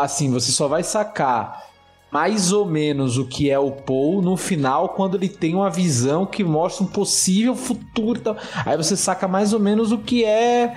[0.00, 1.69] Assim, você só vai sacar
[2.12, 6.26] mais ou menos o que é o Paul no final, quando ele tem uma visão
[6.26, 8.36] que mostra um possível futuro tal.
[8.66, 10.74] Aí você saca mais ou menos o que é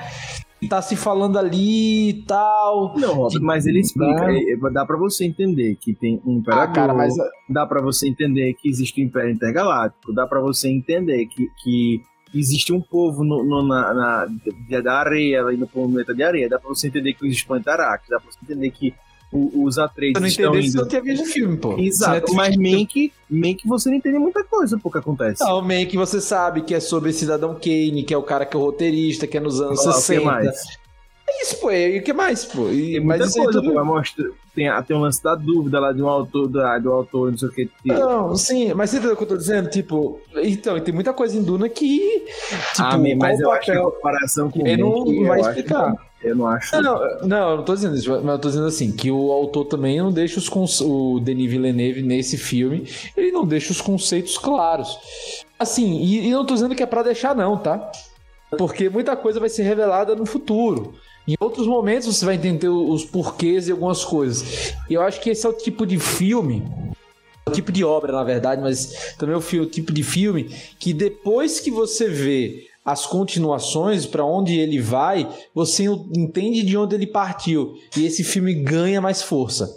[0.68, 2.98] tá se falando ali e tal.
[2.98, 6.94] Não, mas ele explica, é, dá para você entender que tem um imperador, ah, cara,
[6.94, 7.14] mas...
[7.50, 12.02] dá para você entender que existe um Império Intergaláctico, dá para você entender que, que
[12.34, 16.50] existe um povo no, no, na, na, da areia, no planeta de areia.
[16.50, 18.94] Dá pra você entender que existe Pantarax, dá pra você entender que
[19.34, 20.70] o, os Atreides não estão indo...
[20.70, 21.78] se não tinha visto o filme, pô.
[21.78, 25.44] Exato, mas Mank, Mank você não entende muita coisa pô, que acontece.
[25.44, 28.60] Não, Mank você sabe que é sobre Cidadão Kane, que é o cara que é
[28.60, 30.54] o roteirista, que é nos anos Olá, 60.
[31.28, 31.72] É isso, pô.
[31.72, 32.70] E o que mais, pô?
[32.70, 33.74] E, tem muita coisa, tudo...
[33.74, 33.86] pô.
[33.86, 37.38] Mostra, tem, tem um lance da dúvida lá de um autor, da, do autor, não
[37.38, 37.70] sei o que.
[37.86, 39.70] Não, sim, mas você entendeu o que eu tô dizendo?
[39.70, 42.26] Tipo, então, tem muita coisa em Duna que.
[42.74, 43.52] Tipo, ah, mas eu papel...
[43.52, 45.96] acho que a comparação com ele não, vai explicar.
[46.22, 46.74] Eu não acho.
[46.76, 49.32] Não, não, não, eu não tô dizendo isso, mas eu tô dizendo assim, que o
[49.32, 50.80] autor também não deixa os cons...
[50.80, 54.98] o Denis Villeneuve nesse filme, ele não deixa os conceitos claros.
[55.60, 57.92] Assim, e, e não tô dizendo que é para deixar não, tá?
[58.58, 60.94] Porque muita coisa vai ser revelada no futuro.
[61.28, 64.74] Em outros momentos você vai entender os porquês e algumas coisas.
[64.90, 66.64] E eu acho que esse é o tipo de filme,
[67.48, 70.46] o tipo de obra, na verdade, mas também é o tipo de filme
[70.78, 76.96] que depois que você vê as continuações, para onde ele vai, você entende de onde
[76.96, 77.76] ele partiu.
[77.96, 79.74] E esse filme ganha mais força.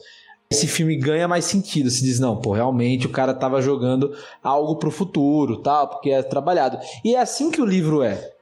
[0.50, 1.88] Esse filme ganha mais sentido.
[1.88, 6.11] Se diz, não, pô, realmente o cara estava jogando algo para o futuro, tal, porque
[6.11, 6.78] é trabalhado.
[7.04, 8.32] E é assim que o livro é.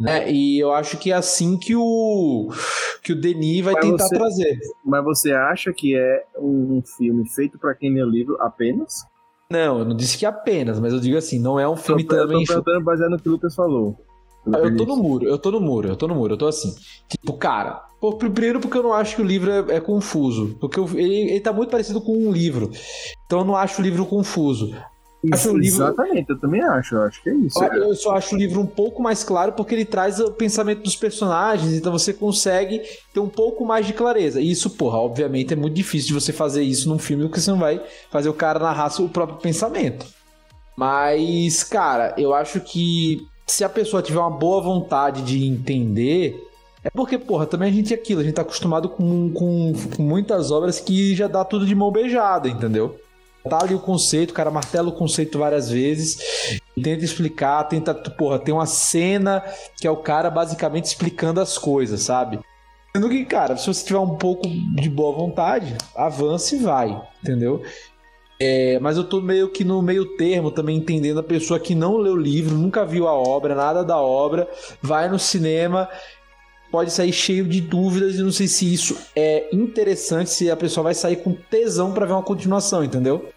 [0.00, 0.32] Né?
[0.32, 2.48] E eu acho que é assim que o
[3.02, 4.58] que o Denis vai mas tentar você, trazer.
[4.82, 9.04] Mas você acha que é um filme feito para quem lê o livro apenas?
[9.50, 12.16] Não, eu não disse que apenas, mas eu digo assim, não é um filme tô,
[12.16, 12.40] também.
[12.40, 13.94] Eu tô perguntando baseado no que o Lucas falou.
[14.46, 16.74] Eu tô no muro, eu tô no muro, eu tô no muro, eu tô assim.
[17.06, 17.82] Tipo, cara,
[18.18, 20.56] primeiro porque eu não acho que o livro é, é confuso.
[20.58, 22.70] Porque eu, ele, ele tá muito parecido com um livro.
[23.26, 24.74] Então eu não acho o livro confuso.
[25.22, 25.84] Isso, livro...
[25.84, 27.62] Exatamente, eu também acho, eu acho que é isso.
[27.62, 30.96] Eu só acho o livro um pouco mais claro porque ele traz o pensamento dos
[30.96, 32.80] personagens, então você consegue
[33.12, 34.40] ter um pouco mais de clareza.
[34.40, 37.50] E isso, porra, obviamente é muito difícil de você fazer isso num filme porque você
[37.50, 40.06] não vai fazer o cara narrar o próprio pensamento.
[40.76, 46.42] Mas, cara, eu acho que se a pessoa tiver uma boa vontade de entender,
[46.82, 50.02] é porque, porra, também a gente é aquilo, a gente tá acostumado com, com, com
[50.02, 52.96] muitas obras que já dá tudo de mão beijada, entendeu?
[53.48, 56.18] Tá ali o conceito, o cara martela o conceito várias vezes,
[56.74, 59.42] tenta explicar, tenta, porra, tem uma cena
[59.76, 62.38] que é o cara basicamente explicando as coisas, sabe?
[62.94, 67.62] Sendo que, cara, se você tiver um pouco de boa vontade, avance e vai, entendeu?
[68.42, 71.98] É, mas eu tô meio que no meio termo também entendendo a pessoa que não
[71.98, 74.48] leu o livro, nunca viu a obra, nada da obra,
[74.80, 75.88] vai no cinema
[76.70, 80.84] pode sair cheio de dúvidas e não sei se isso é interessante, se a pessoa
[80.84, 83.28] vai sair com tesão para ver uma continuação, entendeu?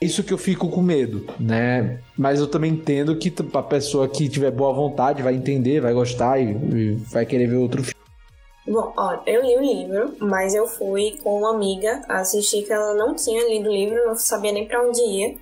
[0.00, 2.00] Isso que eu fico com medo, né?
[2.18, 6.40] Mas eu também entendo que a pessoa que tiver boa vontade vai entender, vai gostar
[6.40, 8.02] e, e vai querer ver outro filme.
[8.66, 12.94] Bom, ó, eu li o livro, mas eu fui com uma amiga assistir que ela
[12.94, 15.34] não tinha lido o livro, não sabia nem para onde ia.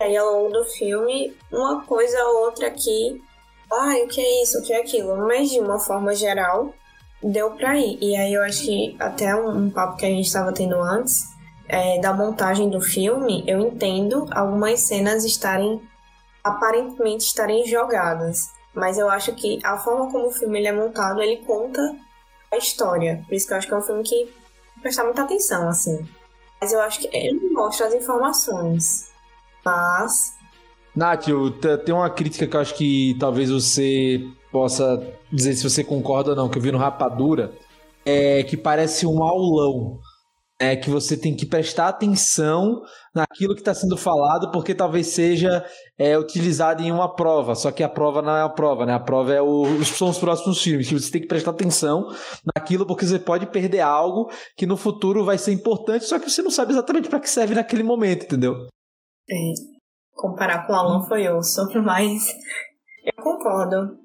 [0.00, 3.20] Aí ao longo do filme, uma coisa ou outra aqui
[3.72, 6.72] ai, o que é isso, o que é aquilo, mas de uma forma geral,
[7.22, 7.98] deu pra ir.
[8.00, 11.34] E aí eu acho que até um, um papo que a gente estava tendo antes,
[11.68, 15.80] é, da montagem do filme, eu entendo algumas cenas estarem
[16.44, 18.52] aparentemente estarem jogadas.
[18.72, 21.96] Mas eu acho que a forma como o filme ele é montado, ele conta
[22.52, 23.24] a história.
[23.26, 24.32] Por isso que eu acho que é um filme que
[24.80, 26.06] prestar muita atenção, assim.
[26.60, 29.10] Mas eu acho que ele mostra as informações.
[29.64, 30.35] Mas
[30.96, 31.26] Nath,
[31.84, 36.36] tem uma crítica que eu acho que talvez você possa dizer se você concorda ou
[36.36, 37.52] não, que eu vi no Rapadura,
[38.04, 39.98] é que parece um aulão.
[40.58, 42.80] é que você tem que prestar atenção
[43.14, 45.62] naquilo que está sendo falado, porque talvez seja
[45.98, 48.94] é, utilizado em uma prova, só que a prova não é a prova, né?
[48.94, 52.08] A prova é o, são os próximos filmes, que você tem que prestar atenção
[52.54, 56.40] naquilo, porque você pode perder algo que no futuro vai ser importante, só que você
[56.40, 58.66] não sabe exatamente para que serve naquele momento, entendeu?
[59.28, 59.75] É,
[60.16, 62.34] comparar com o Alan foi osso, mas
[63.04, 63.98] eu concordo.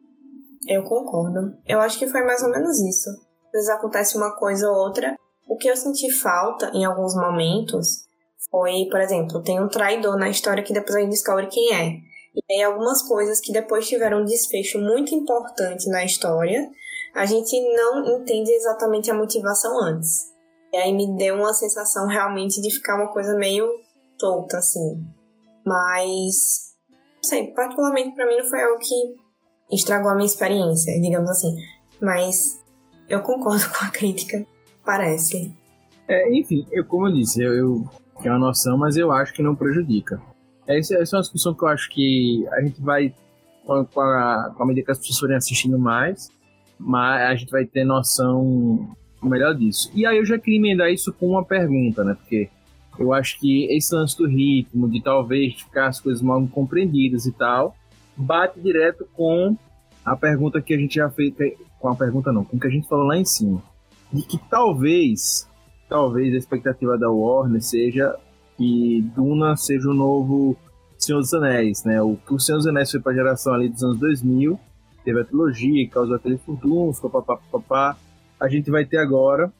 [0.67, 1.57] Eu concordo.
[1.65, 3.09] Eu acho que foi mais ou menos isso.
[3.47, 5.15] Às vezes acontece uma coisa ou outra
[5.51, 8.05] o que eu senti falta em alguns momentos
[8.49, 11.87] foi, por exemplo, tem um traidor na história que depois a gente descobre quem é.
[12.33, 16.69] E tem algumas coisas que depois tiveram um desfecho muito importante na história,
[17.13, 20.31] a gente não entende exatamente a motivação antes.
[20.71, 23.67] E aí me deu uma sensação realmente de ficar uma coisa meio
[24.17, 25.05] solta, assim.
[25.65, 26.75] Mas,
[27.15, 31.55] não sei, particularmente para mim não foi algo que estragou a minha experiência, digamos assim.
[32.01, 32.61] Mas
[33.07, 34.45] eu concordo com a crítica
[34.85, 35.53] Parece.
[36.07, 37.89] É, enfim, eu, como eu disse, eu, eu
[38.21, 40.21] tenho uma noção, mas eu acho que não prejudica.
[40.67, 43.13] Essa, essa é uma discussão que eu acho que a gente vai,
[43.65, 46.29] com a, com a medida que as pessoas forem assistindo mais,
[46.79, 49.91] mas a gente vai ter noção melhor disso.
[49.93, 52.15] E aí eu já queria emendar isso com uma pergunta, né?
[52.15, 52.49] Porque
[53.01, 57.31] eu acho que esse lance do ritmo, de talvez ficar as coisas mal compreendidas e
[57.31, 57.75] tal,
[58.15, 59.55] bate direto com
[60.05, 61.33] a pergunta que a gente já fez,
[61.79, 63.61] com a pergunta não, com o que a gente falou lá em cima
[64.11, 65.47] de que talvez,
[65.87, 68.15] talvez a expectativa da Warner seja
[68.57, 70.57] que Duna seja o novo
[70.97, 72.01] Senhor dos Anéis, né?
[72.01, 74.59] O que o Senhor dos Anéis foi para a geração ali dos anos 2000,
[75.03, 77.97] teve a trilogia, causou aquele furdunço, papapá,
[78.39, 79.51] a gente vai ter agora,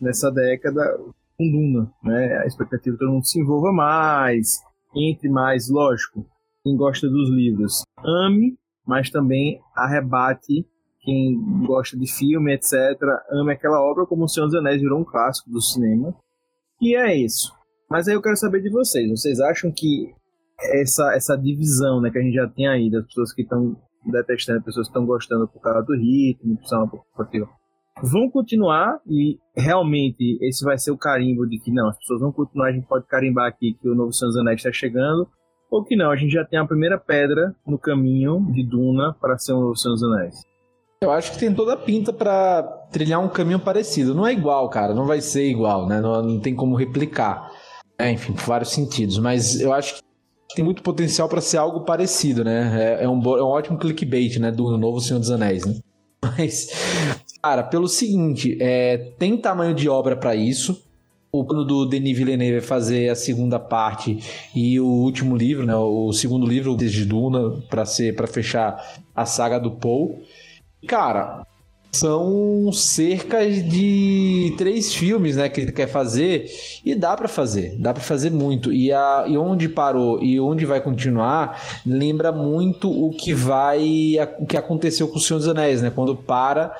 [0.00, 1.00] nessa década,
[1.36, 2.38] com Duna, né?
[2.38, 4.60] A expectativa é que todo mundo se envolva mais,
[4.94, 6.26] entre mais, lógico,
[6.62, 10.66] quem gosta dos livros, ame, mas também arrebate
[11.04, 12.72] quem gosta de filme, etc.,
[13.30, 16.14] ama aquela obra, como O Senhor dos Anéis virou um clássico do cinema.
[16.80, 17.52] E é isso.
[17.90, 19.10] Mas aí eu quero saber de vocês.
[19.10, 20.14] Vocês acham que
[20.58, 24.62] essa, essa divisão né, que a gente já tem aí, das pessoas que estão detestando,
[24.62, 26.58] pessoas que estão gostando por causa do ritmo,
[28.02, 32.32] vão continuar e realmente esse vai ser o carimbo de que não, as pessoas vão
[32.32, 35.28] continuar, a gente pode carimbar aqui que o novo Anéis está chegando,
[35.70, 39.38] ou que não, a gente já tem a primeira pedra no caminho de Duna para
[39.38, 40.54] ser o novo Senhor dos Anéis.
[41.02, 44.14] Eu acho que tem toda a pinta para trilhar um caminho parecido.
[44.14, 46.00] Não é igual, cara, não vai ser igual, né?
[46.00, 47.50] Não, não tem como replicar.
[47.98, 49.18] É, enfim, por vários sentidos.
[49.18, 50.02] Mas eu acho que
[50.56, 52.98] tem muito potencial para ser algo parecido, né?
[53.00, 54.50] É, é, um, é um ótimo clickbait, né?
[54.50, 55.74] Do novo Senhor dos Anéis, né?
[56.38, 56.68] Mas,
[57.44, 60.82] cara, pelo seguinte, é, tem tamanho de obra para isso.
[61.30, 64.18] O plano do Denis Villeneuve é fazer a segunda parte
[64.54, 65.76] e o último livro, né?
[65.76, 68.82] O segundo livro de Duna para ser para fechar
[69.14, 70.22] a saga do Paul.
[70.86, 71.44] Cara,
[71.94, 76.46] são cerca de três filmes, né, que ele quer fazer
[76.84, 78.72] e dá para fazer, dá para fazer muito.
[78.72, 84.46] E, a, e onde parou e onde vai continuar lembra muito o que vai, o
[84.46, 86.74] que aconteceu com o Senhor dos Anéis, né, quando para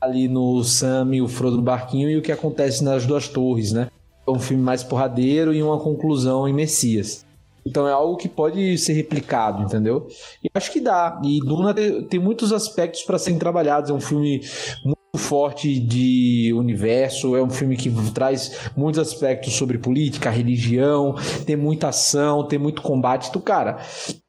[0.00, 3.72] ali no Sam e o Frodo no barquinho e o que acontece nas duas torres,
[3.72, 3.88] né.
[4.26, 7.24] É um filme mais porradeiro e uma conclusão em Messias.
[7.64, 10.06] Então é algo que pode ser replicado, entendeu?
[10.42, 11.20] E acho que dá.
[11.22, 11.74] E Duna
[12.08, 13.90] tem muitos aspectos para serem trabalhados.
[13.90, 14.40] É um filme
[14.84, 21.56] muito forte de universo, é um filme que traz muitos aspectos sobre política, religião, tem
[21.56, 23.28] muita ação, tem muito combate.
[23.28, 23.78] Então, cara,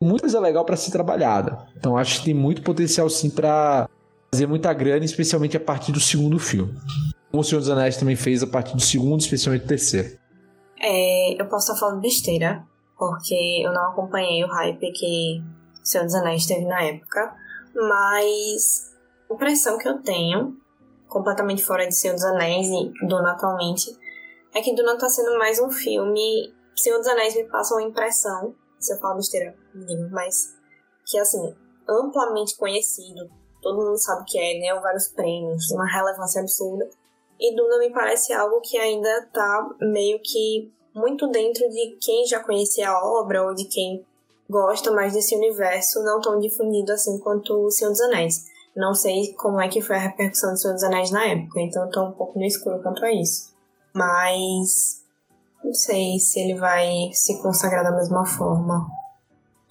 [0.02, 1.66] muita coisa legal para ser trabalhada.
[1.78, 3.88] Então acho que tem muito potencial sim para
[4.32, 6.74] fazer muita grana, especialmente a partir do segundo filme.
[7.32, 10.18] Como o Senhor dos Anéis também fez a partir do segundo, especialmente do terceiro.
[10.80, 12.66] É, eu posso estar falando besteira,
[12.98, 15.44] porque eu não acompanhei o hype que
[15.84, 17.36] Senhor dos Anéis teve na época,
[17.76, 18.96] mas
[19.30, 20.58] a impressão que eu tenho,
[21.08, 23.96] completamente fora de Senhor dos Anéis e Duna atualmente,
[24.54, 26.54] é que Duna tá sendo mais um filme.
[26.76, 29.54] Senhor dos Anéis me passa uma impressão, se eu falar besteira,
[30.12, 30.56] mas
[31.06, 31.54] que assim,
[31.88, 33.30] amplamente conhecido,
[33.62, 36.90] todo mundo sabe o que é, ganhou vários prêmios, uma relevância absurda.
[37.40, 42.40] E Duna me parece algo que ainda tá meio que muito dentro de quem já
[42.42, 44.06] conhecia a obra ou de quem
[44.50, 48.46] gosta mais desse universo, não tão difundido assim quanto O Senhor dos Anéis.
[48.76, 51.84] Não sei como é que foi a repercussão do Senhor dos Anéis na época, então
[51.84, 53.54] eu tô um pouco no escuro quanto a isso.
[53.94, 55.04] Mas
[55.64, 58.88] não sei se ele vai se consagrar da mesma forma.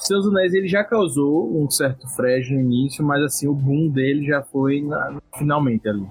[0.09, 4.27] Dos Anéis ele já causou um certo frejo no início, mas assim, o boom dele
[4.27, 6.07] já foi na, finalmente ali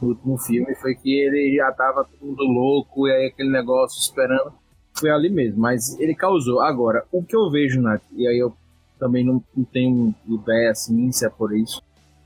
[0.00, 4.52] no último filme foi que ele já tava tudo louco e aí aquele negócio esperando.
[4.94, 6.60] Foi ali mesmo, mas ele causou.
[6.60, 7.82] Agora, o que eu vejo,
[8.14, 8.54] e aí eu
[8.98, 11.82] também não, não tenho ideia assim se é por isso,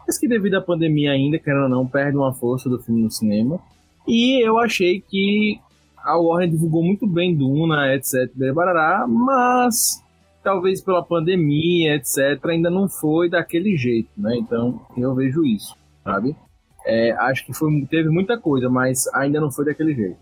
[0.06, 3.10] mas que devido à pandemia ainda, querendo ou não, perde uma força do filme no
[3.10, 3.58] cinema.
[4.06, 5.60] E eu achei que
[5.96, 10.02] a Warner divulgou muito bem Duna, etc, barará, mas
[10.42, 14.36] talvez pela pandemia, etc, ainda não foi daquele jeito, né?
[14.36, 15.74] Então, eu vejo isso,
[16.04, 16.36] sabe?
[16.84, 20.18] É, acho que foi, teve muita coisa, mas ainda não foi daquele jeito.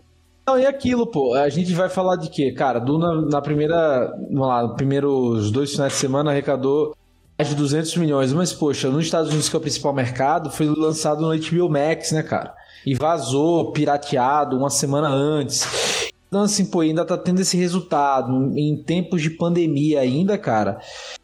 [0.47, 2.51] Não, e aquilo, pô, a gente vai falar de quê?
[2.51, 6.95] Cara, Duna, na primeira, vamos lá, nos primeiros dois finais de semana arrecadou
[7.37, 10.65] mais de 200 milhões, mas, poxa, nos Estados Unidos, que é o principal mercado, foi
[10.65, 12.53] lançado no HBO Max, né, cara?
[12.85, 16.08] E vazou, pirateado, uma semana antes.
[16.29, 20.79] Então, assim, pô, ainda tá tendo esse resultado em tempos de pandemia ainda, cara.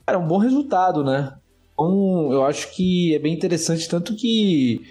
[0.05, 1.33] Cara, é um bom resultado, né?
[1.73, 4.81] Então, eu acho que é bem interessante, tanto que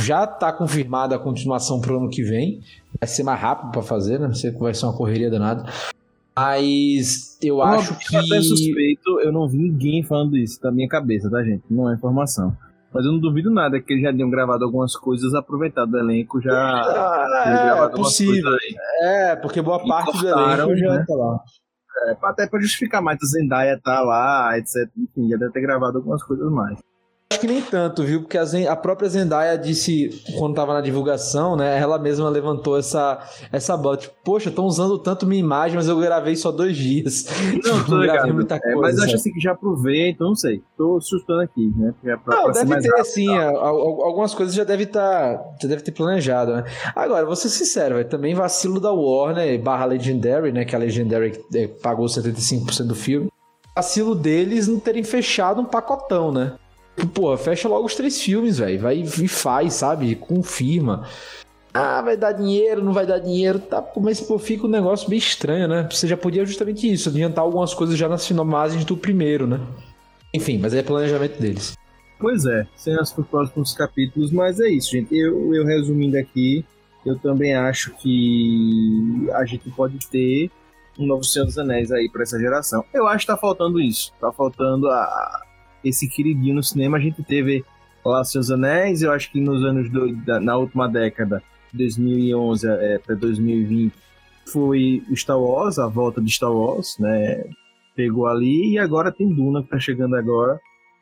[0.00, 2.60] já está confirmada a continuação para o ano que vem.
[3.00, 4.28] Vai ser mais rápido para fazer, né?
[4.28, 5.64] Não sei que vai ser uma correria danada.
[6.36, 8.16] Mas eu, eu acho que.
[8.16, 11.64] Até suspeito, eu não vi ninguém falando isso da minha cabeça, tá, gente?
[11.68, 12.56] Não é informação.
[12.92, 16.40] Mas eu não duvido nada que eles já tinham gravado algumas coisas, aproveitado do elenco,
[16.40, 16.52] já.
[16.52, 18.52] Ah, é, possível.
[19.02, 21.04] É, porque boa parte do elenco já né?
[21.06, 21.40] tá lá.
[22.06, 24.90] É, até pra justificar mais, a Zendaya tá lá, etc.
[24.96, 26.78] Enfim, já deve ter gravado algumas coisas mais.
[27.32, 28.20] Acho que nem tanto, viu?
[28.20, 31.78] Porque a, Zen, a, própria Zendaya disse, quando tava na divulgação, né?
[31.78, 33.18] Ela mesma levantou essa,
[33.50, 33.96] essa bola.
[33.96, 37.26] Tipo, poxa, estão usando tanto minha imagem, mas eu gravei só dois dias.
[37.64, 38.32] Não, tô ligado.
[38.34, 38.76] Muita coisa.
[38.76, 40.62] É, mas eu acho assim que já aproveito, não sei.
[40.76, 41.94] Tô assustando aqui, né?
[42.02, 43.34] Pra, pra não, deve ter, rápido, sim.
[43.34, 45.38] Algumas coisas já deve estar.
[45.38, 46.64] Tá, já deve ter planejado, né?
[46.94, 50.64] Agora, vou ser sincero, véio, também vacilo da Warner barra Legendary, né?
[50.64, 53.30] Que a Legendary é, pagou 75% do filme.
[53.74, 56.52] Vacilo deles não terem fechado um pacotão, né?
[57.14, 58.80] Pô, fecha logo os três filmes, velho.
[58.80, 60.14] Vai e faz, sabe?
[60.14, 61.06] Confirma.
[61.74, 63.82] Ah, vai dar dinheiro, não vai dar dinheiro, tá?
[63.96, 65.88] Mas pô, fica um negócio bem estranho, né?
[65.90, 69.58] Você já podia justamente isso, adiantar algumas coisas já nas filmagens do primeiro, né?
[70.34, 71.74] Enfim, mas é planejamento deles.
[72.18, 75.16] Pois é, cenas para os próximos capítulos, mas é isso, gente.
[75.16, 76.64] Eu, eu resumindo aqui,
[77.06, 80.50] eu também acho que a gente pode ter
[80.98, 82.84] um novo Senhor dos Anéis aí para essa geração.
[82.92, 84.12] Eu acho que tá faltando isso.
[84.20, 85.42] Tá faltando a,
[85.84, 86.96] esse queridinho no cinema.
[86.96, 87.64] A gente teve
[88.04, 92.96] lá Seus Anéis, eu acho que nos anos do, da, na última década, 2011 é,
[92.96, 93.92] até 2020,
[94.46, 97.44] foi Star Wars, a volta de Star Wars, né?
[97.94, 100.60] Pegou ali e agora tem Duna que tá chegando agora,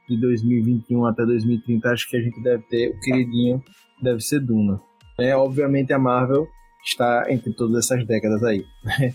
[0.08, 1.88] de 2021 até 2030.
[1.88, 3.62] Acho que a gente deve ter o queridinho,
[4.02, 4.80] deve ser Duna.
[5.18, 6.48] É, obviamente a Marvel
[6.84, 8.64] está entre todas essas décadas aí.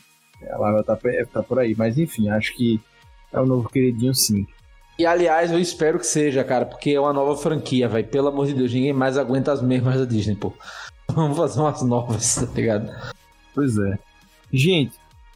[0.51, 0.97] a Marvel tá,
[1.31, 2.79] tá por aí, mas enfim, acho que
[3.31, 4.47] é o novo queridinho sim.
[4.97, 8.03] E aliás, eu espero que seja, cara, porque é uma nova franquia, vai.
[8.03, 10.53] Pelo amor de Deus, ninguém mais aguenta as mesmas da Disney, pô.
[11.11, 12.89] Vamos fazer umas novas, tá ligado?
[13.53, 13.99] Pois é.
[14.51, 14.93] Gente,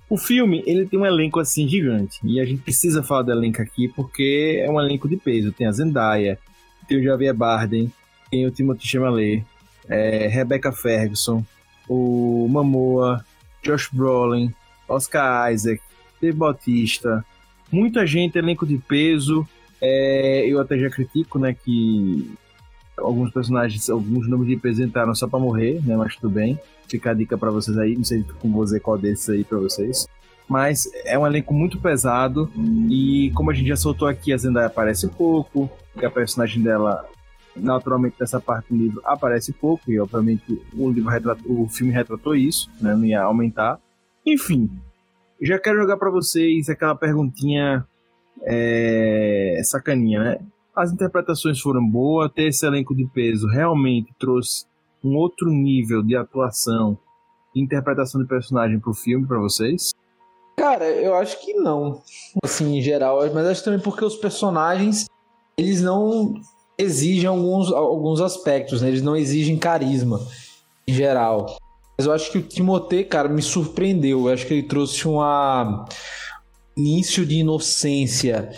[0.10, 2.20] o filme, ele tem um elenco assim gigante.
[2.24, 5.52] E a gente precisa falar do elenco aqui porque é um elenco de peso.
[5.52, 6.40] Tem a Zendaya,
[6.88, 7.92] tem o Javier Bardem,
[8.32, 9.46] tem o Timothy Chalamet,
[9.88, 11.44] é, Rebecca Ferguson,
[11.88, 13.26] o Mamoa,
[13.62, 14.54] Josh Brolin,
[14.88, 15.82] Oscar Isaac,
[16.22, 17.26] Dave Bautista,
[17.72, 19.48] muita gente, elenco de peso.
[19.82, 22.30] É, eu até já critico, né, que
[22.98, 26.60] alguns personagens, alguns nomes representaram só para morrer, né, mas tudo bem.
[26.88, 30.08] Fica a dica para vocês aí, não sei como dizer qual desses aí para vocês.
[30.48, 32.52] Mas é um elenco muito pesado
[32.90, 37.06] e como a gente já soltou aqui, a Zendaya aparece pouco, que a personagem dela
[37.56, 42.36] naturalmente nessa parte do livro aparece pouco e obviamente o livro retratou, o filme retratou
[42.36, 43.80] isso, né, não ia aumentar.
[44.26, 44.70] Enfim,
[45.42, 47.86] já quero jogar para vocês aquela perguntinha
[48.44, 50.40] é, sacaninha, né?
[50.76, 54.66] As interpretações foram boas, ter esse elenco de peso realmente trouxe
[55.04, 56.98] um outro nível de atuação
[57.56, 59.92] e interpretação de personagem pro filme para vocês?
[60.58, 62.02] Cara, eu acho que não,
[62.44, 65.06] assim, em geral, mas acho também porque os personagens,
[65.58, 66.34] eles não
[66.78, 68.90] exigem alguns, alguns aspectos, né?
[68.90, 70.20] Eles não exigem carisma,
[70.88, 71.58] em geral.
[72.00, 74.30] Mas eu acho que o Timothée, cara, me surpreendeu.
[74.30, 75.20] Eu acho que ele trouxe um
[76.78, 78.50] início de inocência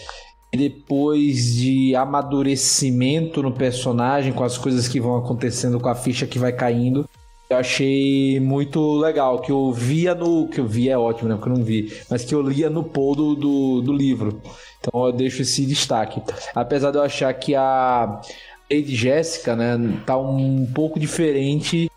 [0.54, 6.38] depois de amadurecimento no personagem, com as coisas que vão acontecendo, com a ficha que
[6.38, 7.10] vai caindo.
[7.50, 10.48] Eu achei muito legal, que eu via no.
[10.48, 11.36] Que eu via é ótimo, né?
[11.36, 14.40] Porque eu não vi, mas que eu lia no poll do, do, do livro.
[14.80, 16.22] Então eu deixo esse destaque.
[16.54, 18.22] Apesar de eu achar que a
[18.72, 21.90] Lady Jéssica, né, tá um pouco diferente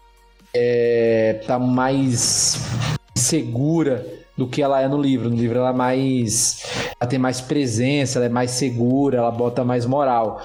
[0.54, 2.60] é, tá mais
[3.14, 5.28] segura do que ela é no livro.
[5.28, 6.64] No livro ela é mais.
[7.00, 10.40] Ela tem mais presença, ela é mais segura, ela bota mais moral.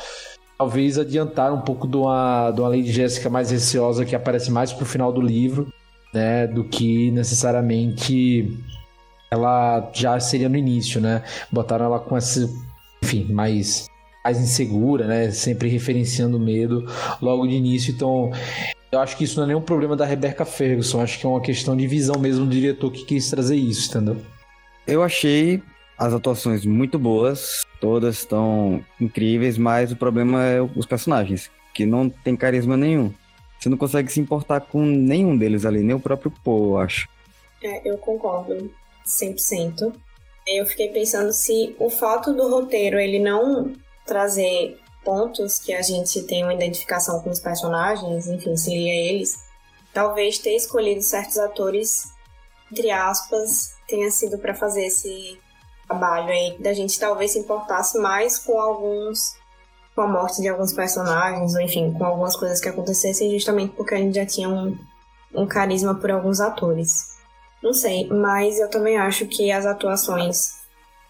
[0.58, 4.74] Talvez adiantar um pouco de uma, de uma Lady Jéssica mais receosa que aparece mais
[4.74, 5.72] pro final do livro,
[6.14, 6.48] né?
[6.48, 8.58] Do que necessariamente
[9.32, 11.24] ela já seria no início, né?
[11.52, 12.50] Botaram ela com esse.
[13.02, 13.88] Enfim, mais
[14.24, 15.32] mais insegura, né?
[15.32, 16.86] Sempre referenciando o medo
[17.22, 17.94] logo de início.
[17.94, 18.32] Então,
[18.92, 21.02] Eu acho que isso não é nenhum problema da Rebecca Ferguson.
[21.02, 24.18] Acho que é uma questão de visão mesmo do diretor que quis trazer isso, entendeu?
[24.88, 25.62] Eu achei
[25.98, 32.10] as atuações muito boas, todas estão incríveis, mas o problema é os personagens, que não
[32.10, 33.14] tem carisma nenhum.
[33.60, 37.10] Você não consegue se importar com nenhum deles ali, nem o próprio Poe, eu acho.
[37.62, 38.72] É, eu concordo
[39.06, 39.94] 100%.
[40.48, 43.74] Eu fiquei pensando se o fato do roteiro ele não
[44.06, 49.44] trazer pontos que a gente tem uma identificação com os personagens, enfim, seria eles,
[49.94, 52.14] talvez ter escolhido certos atores,
[52.72, 55.40] entre aspas, tenha sido para fazer esse
[55.88, 59.36] trabalho aí, da gente talvez se importasse mais com alguns,
[59.96, 63.96] com a morte de alguns personagens, ou enfim, com algumas coisas que acontecessem, justamente porque
[63.96, 64.78] a gente já tinha um,
[65.34, 67.18] um carisma por alguns atores.
[67.62, 70.60] Não sei, mas eu também acho que as atuações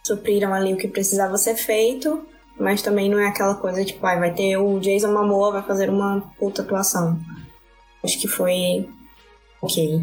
[0.04, 2.26] supriram ali o que precisava ser feito
[2.60, 5.90] mas também não é aquela coisa tipo, ah, vai ter o Jason Momoa vai fazer
[5.90, 7.18] uma puta atuação.
[8.04, 8.88] Acho que foi
[9.62, 10.02] ok.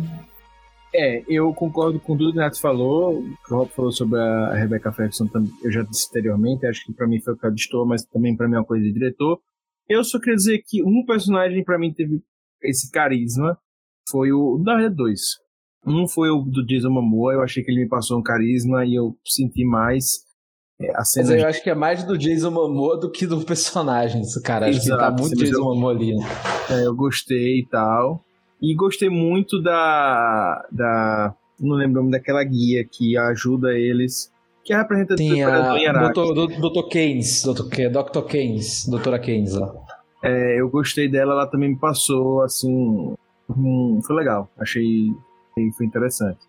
[0.94, 3.22] É, eu concordo com tudo que o Renato falou.
[3.22, 5.28] O Rob falou sobre a Rebecca Ferguson,
[5.62, 6.66] eu já disse anteriormente.
[6.66, 8.84] Acho que para mim foi o que ela mas também para mim é uma coisa
[8.84, 9.38] de diretor.
[9.88, 12.22] Eu só queria dizer que um personagem para mim teve
[12.62, 13.58] esse carisma.
[14.10, 14.58] Foi o.
[14.64, 15.20] Na verdade, dois.
[15.86, 17.34] Um foi o do Jason Momoa.
[17.34, 20.25] Eu achei que ele me passou um carisma e eu senti mais
[20.94, 21.44] a cena Mas eu de...
[21.44, 24.68] acho que é mais do Jason Momoa do que do personagem, esse cara.
[24.68, 26.14] Acho Exato, que tá muito Jason Momoa ali.
[26.14, 26.24] Né?
[26.70, 28.22] É, eu gostei e tal.
[28.60, 30.66] E gostei muito da.
[30.70, 34.30] da não lembro o nome daquela guia que ajuda eles.
[34.62, 36.88] Que é representa Sim, a Dr.
[36.90, 37.62] Keynes, Dr.
[37.88, 38.22] Dr.
[38.26, 39.72] Keynes, Doutora Keynes lá.
[40.24, 43.14] É, eu gostei dela, ela também me passou, assim.
[43.48, 44.50] Hum, foi legal.
[44.58, 45.12] Achei.
[45.76, 46.40] Foi interessante.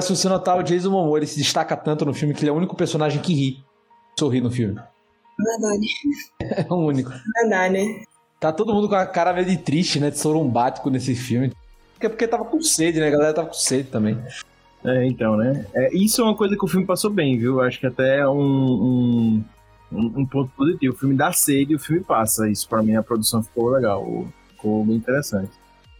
[0.00, 2.52] Se você notar, o Jason Momoa ele se destaca tanto no filme que ele é
[2.52, 3.64] o único personagem que ri,
[4.18, 4.80] sorri no filme.
[5.38, 5.86] Verdade.
[6.68, 7.10] É o único.
[7.40, 8.06] Verdade.
[8.40, 10.10] Tá todo mundo com a cara meio de triste, né?
[10.10, 11.52] De sorumbático nesse filme.
[12.00, 13.08] É porque tava com sede, né?
[13.08, 14.18] A galera tava com sede também.
[14.84, 15.66] É, então, né?
[15.74, 17.60] É, isso é uma coisa que o filme passou bem, viu?
[17.60, 19.42] Acho que até é um,
[19.90, 20.94] um, um ponto positivo.
[20.94, 22.48] O filme dá sede e o filme passa.
[22.48, 24.26] Isso pra mim, a produção ficou legal.
[24.50, 25.50] Ficou bem interessante.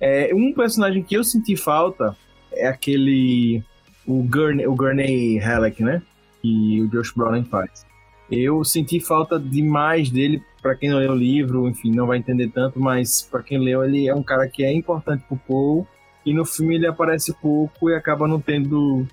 [0.01, 2.17] É, um personagem que eu senti falta
[2.53, 3.65] é aquele
[4.07, 6.03] o Gurney, o Gurney Halleck, né?
[6.43, 7.85] Que o Josh Brolin faz.
[8.31, 12.49] Eu senti falta demais dele, para quem não leu o livro, enfim, não vai entender
[12.49, 15.87] tanto, mas para quem leu, ele é um cara que é importante pro Paul,
[16.25, 19.07] e no filme ele aparece pouco e acaba não tendo,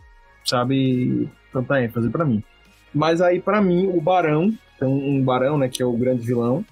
[0.43, 2.43] sabe, tanta ênfase para mim.
[2.93, 6.65] Mas aí, para mim, o Barão, então um Barão, né, que é o grande vilão,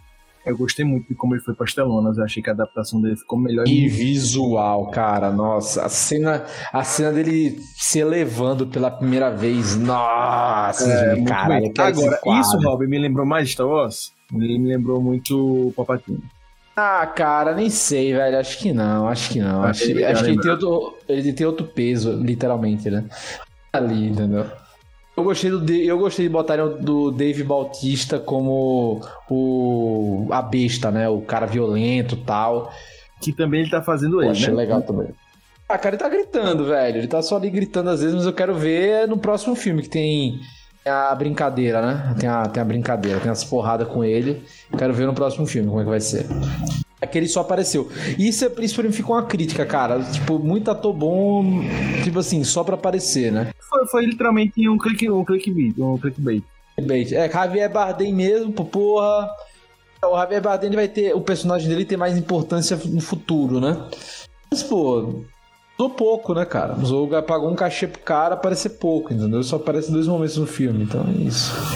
[0.46, 2.18] eu gostei muito de como ele foi pastelonas.
[2.18, 3.68] Eu achei que a adaptação dele ficou melhor.
[3.68, 5.32] E visual, cara.
[5.32, 9.78] Nossa, a cena, a cena dele se elevando pela primeira vez.
[9.78, 11.72] Nossa, é, caralho.
[11.78, 14.14] Agora, isso, Rob, me lembrou mais Star Wars?
[14.34, 16.24] Ele me lembrou muito o Palpatine.
[16.76, 18.40] Ah, cara, nem sei, velho.
[18.40, 19.64] Acho que não, acho que não.
[19.64, 23.06] acho, acho que ele tem, outro, ele tem outro peso, literalmente, né?
[23.74, 24.46] Ali, entendeu?
[25.16, 31.10] Eu gostei, do, eu gostei de botar do Dave Bautista como o a besta, né?
[31.10, 32.72] O cara violento tal.
[33.20, 34.56] Que também ele tá fazendo ele, achei né?
[34.56, 35.10] legal também.
[35.68, 36.98] Ah, cara, ele tá gritando, velho.
[36.98, 39.90] Ele tá só ali gritando às vezes, mas eu quero ver no próximo filme que
[39.90, 40.40] tem
[40.86, 42.16] a brincadeira, né?
[42.20, 44.44] Tem a, tem a brincadeira, tem as porradas com ele.
[44.78, 46.26] Quero ver no próximo filme como é que vai ser.
[47.02, 47.90] Aquele só apareceu.
[48.20, 50.00] Isso, é, isso pra mim ficou uma crítica, cara.
[50.04, 51.44] Tipo, muito ator bom,
[52.04, 53.52] tipo assim, só pra aparecer, né?
[53.68, 55.74] Foi, foi literalmente um, click, um clickbait.
[55.80, 56.44] Um clickbait.
[57.12, 59.28] É, Javier Bardem mesmo, porra.
[60.04, 61.16] O Javier Bardem ele vai ter.
[61.16, 63.78] O personagem dele tem mais importância no futuro, né?
[64.52, 65.24] Mas, pô,
[65.78, 66.76] usou pouco, né, cara?
[66.76, 69.42] Usou, pagou um cachê pro cara, aparecer pouco, entendeu?
[69.42, 71.76] Só aparece dois momentos no filme, então é isso.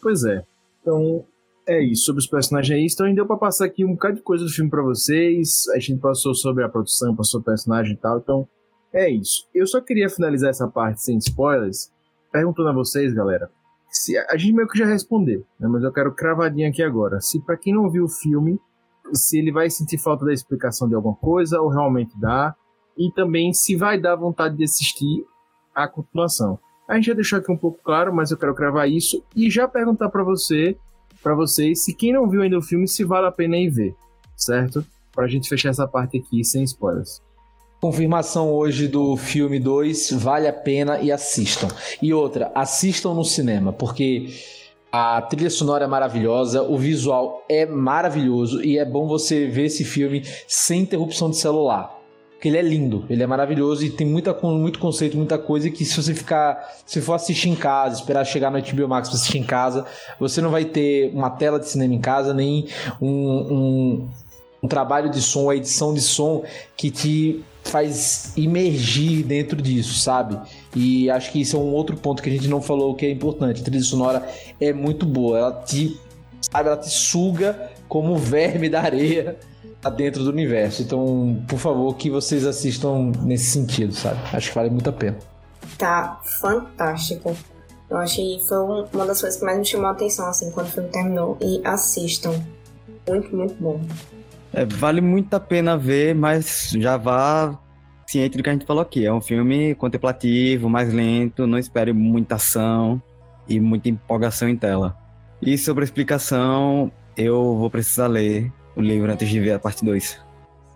[0.00, 0.42] Pois é.
[0.80, 1.24] Então,
[1.66, 2.94] é isso, sobre os personagens isso.
[2.94, 5.64] Então, deu pra passar aqui um bocado de coisa do filme pra vocês.
[5.74, 8.18] A gente passou sobre a produção, passou o personagem e tal.
[8.18, 8.48] Então,
[8.92, 9.48] é isso.
[9.54, 11.90] Eu só queria finalizar essa parte sem spoilers,
[12.30, 13.50] perguntando a vocês, galera.
[13.88, 17.20] Se a gente meio que já respondeu, né, mas eu quero cravadinha aqui agora.
[17.20, 18.58] Se para quem não viu o filme,
[19.12, 22.54] se ele vai sentir falta da explicação de alguma coisa ou realmente dá,
[22.96, 25.24] e também se vai dar vontade de assistir
[25.74, 26.58] a continuação.
[26.88, 29.68] A gente já deixou aqui um pouco claro, mas eu quero cravar isso e já
[29.68, 30.76] perguntar para você
[31.22, 33.94] para vocês se quem não viu ainda o filme, se vale a pena ir ver,
[34.36, 34.84] certo?
[35.12, 37.22] Pra gente fechar essa parte aqui sem spoilers.
[37.80, 41.68] Confirmação hoje do filme 2, vale a pena e assistam.
[42.00, 44.28] E outra, assistam no cinema, porque
[44.90, 49.84] a trilha sonora é maravilhosa, o visual é maravilhoso e é bom você ver esse
[49.84, 52.01] filme sem interrupção de celular.
[52.42, 55.84] Porque ele é lindo, ele é maravilhoso e tem muita, muito conceito, muita coisa que
[55.84, 59.38] se você ficar, se for assistir em casa, esperar chegar no HBO Max para assistir
[59.38, 59.86] em casa,
[60.18, 62.66] você não vai ter uma tela de cinema em casa, nem
[63.00, 64.08] um, um
[64.60, 66.44] um trabalho de som, a edição de som
[66.76, 70.36] que te faz imergir dentro disso, sabe?
[70.74, 73.10] E acho que isso é um outro ponto que a gente não falou que é
[73.10, 73.60] importante.
[73.60, 74.28] A trilha sonora
[74.60, 75.96] é muito boa, ela te,
[76.40, 79.36] sabe, ela te suga como verme da areia
[79.82, 80.80] tá dentro do universo.
[80.82, 84.20] Então, por favor, que vocês assistam nesse sentido, sabe?
[84.32, 85.18] Acho que vale muito a pena.
[85.76, 87.36] Tá fantástico.
[87.90, 90.70] Eu achei foi uma das coisas que mais me chamou a atenção assim quando o
[90.70, 92.32] filme terminou e assistam.
[93.06, 93.80] Muito, muito bom.
[94.52, 97.58] É, vale muito a pena ver, mas já vá
[98.06, 99.04] ciente do que a gente falou aqui.
[99.04, 103.02] É um filme contemplativo, mais lento, não espere muita ação
[103.48, 104.96] e muita empolgação em tela.
[105.40, 109.84] E sobre a explicação, eu vou precisar ler o livro antes de ver a parte
[109.84, 110.20] 2.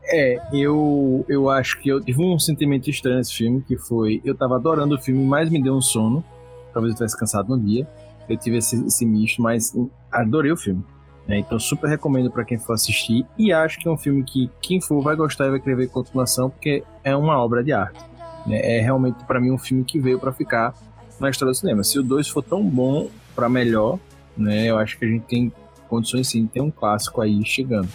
[0.09, 4.35] É, eu, eu acho que eu tive um sentimento estranho nesse filme, que foi, eu
[4.35, 6.25] tava adorando o filme, mas me deu um sono,
[6.73, 7.87] talvez eu tivesse cansado no dia,
[8.29, 9.75] eu tive esse, esse misto, mas
[10.11, 10.85] adorei o filme.
[11.27, 11.39] Né?
[11.39, 14.81] Então super recomendo para quem for assistir, e acho que é um filme que quem
[14.81, 17.99] for vai gostar e vai querer ver continuação, porque é uma obra de arte.
[18.47, 18.77] Né?
[18.77, 20.73] É realmente para mim um filme que veio para ficar
[21.19, 21.83] na história do cinema.
[21.83, 23.99] Se o 2 for tão bom para melhor,
[24.37, 25.53] né, eu acho que a gente tem
[25.87, 27.89] condições sim de ter um clássico aí chegando,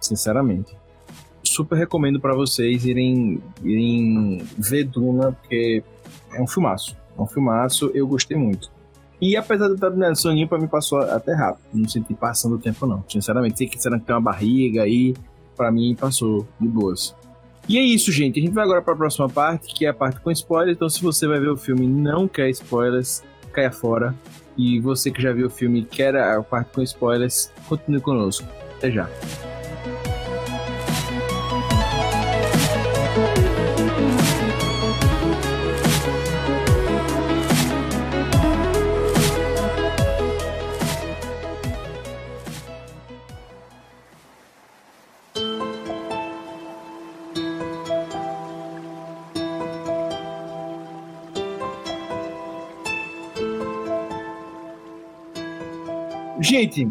[0.00, 0.76] sinceramente
[1.46, 5.82] super recomendo para vocês irem, irem ver Duna, porque
[6.32, 6.96] é um filmaço.
[7.16, 8.70] É um filmaço, eu gostei muito.
[9.20, 11.64] E apesar de estar dando soninho, pra mim passou até rápido.
[11.72, 13.02] Não senti passando o tempo, não.
[13.08, 15.14] Sinceramente, sei que será que tem uma barriga aí.
[15.56, 17.16] Pra mim, passou de boas.
[17.66, 18.38] E é isso, gente.
[18.38, 20.76] A gente vai agora para a próxima parte, que é a parte com spoilers.
[20.76, 23.22] Então, se você vai ver o filme e não quer spoilers,
[23.52, 24.14] caia fora.
[24.56, 28.46] E você que já viu o filme e quer a parte com spoilers, continue conosco.
[28.76, 29.08] Até já.
[56.56, 56.90] Gente,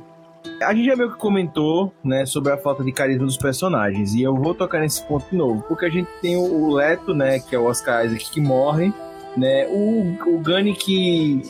[0.61, 4.21] a gente já meio que comentou, né, sobre a falta de carisma dos personagens, e
[4.21, 7.55] eu vou tocar nesse ponto de novo, porque a gente tem o Leto, né, que
[7.55, 8.93] é o Oscar Isaac, que morre,
[9.35, 11.41] né, o, o Gunny que,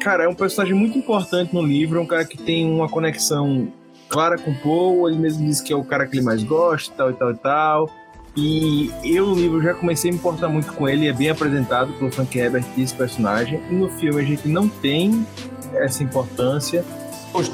[0.00, 3.66] cara, é um personagem muito importante no livro, é um cara que tem uma conexão
[4.08, 6.94] clara com o Paul, ele mesmo diz que é o cara que ele mais gosta,
[6.94, 7.90] tal e tal e tal,
[8.36, 11.92] e eu no livro já comecei a me importar muito com ele, é bem apresentado
[11.94, 15.26] pelo Frank Herbert esse personagem, e no filme a gente não tem
[15.74, 16.84] essa importância,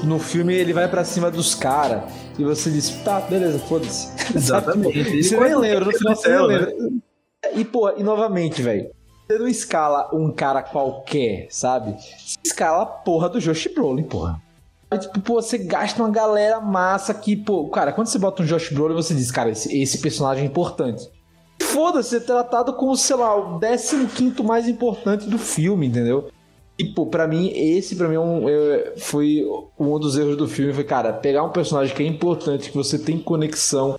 [0.04, 2.02] no filme ele vai para cima dos caras
[2.38, 4.08] e você diz, tá, beleza, foda-se.
[4.34, 5.22] Exatamente.
[5.22, 6.74] você nem lembra, no final você nem lembra.
[7.54, 8.90] E, pô, e novamente, velho,
[9.26, 11.92] você não escala um cara qualquer, sabe?
[11.92, 14.40] Você escala a porra do Josh Brolin, porra.
[14.90, 18.46] Aí, tipo, pô, você gasta uma galera massa que, pô, cara, quando você bota um
[18.46, 21.08] Josh Brolin, você diz, cara, esse, esse personagem é importante.
[21.60, 26.30] Foda-se, é tratado como, sei lá, o 15 mais importante do filme, entendeu?
[26.78, 29.46] E, pô, pra mim, esse pra mim é um, é, foi
[29.78, 30.72] um dos erros do filme.
[30.72, 33.98] Foi, cara, pegar um personagem que é importante, que você tem conexão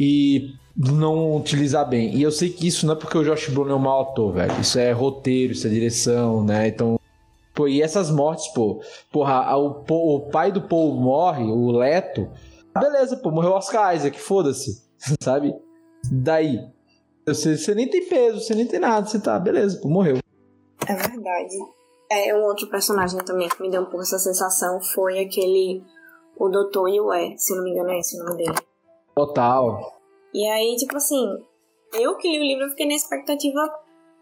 [0.00, 2.14] e não utilizar bem.
[2.14, 4.32] E eu sei que isso não é porque o Josh Brolin é um mau ator,
[4.32, 4.60] velho.
[4.60, 6.68] Isso é roteiro, isso é direção, né?
[6.68, 6.98] Então,
[7.54, 8.82] pô, e essas mortes, pô.
[9.12, 12.28] Porra, o, o pai do Paul morre, o Leto.
[12.78, 14.82] Beleza, pô, morreu Oscar Isaac, foda-se,
[15.22, 15.54] sabe?
[16.10, 16.66] Daí,
[17.26, 20.18] você, você nem tem peso, você nem tem nada, você tá, beleza, pô, morreu.
[20.88, 21.54] É verdade.
[22.10, 25.82] É, um outro personagem também que me deu um pouco essa sensação foi aquele.
[26.36, 28.58] O Doutor Yue, se não me engano é esse o nome dele.
[29.14, 29.94] Total.
[30.32, 31.24] E aí, tipo assim,
[31.92, 33.72] eu que li o livro, fiquei na expectativa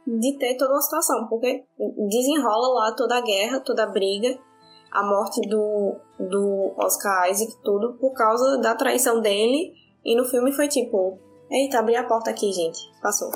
[0.06, 1.64] de ter toda uma situação, porque
[2.08, 4.38] desenrola lá toda a guerra, toda a briga,
[4.90, 9.72] a morte do, do Oscar Isaac, tudo, por causa da traição dele.
[10.04, 11.18] E no filme foi tipo,
[11.50, 12.78] eita, abri a porta aqui, gente.
[13.00, 13.30] Passou.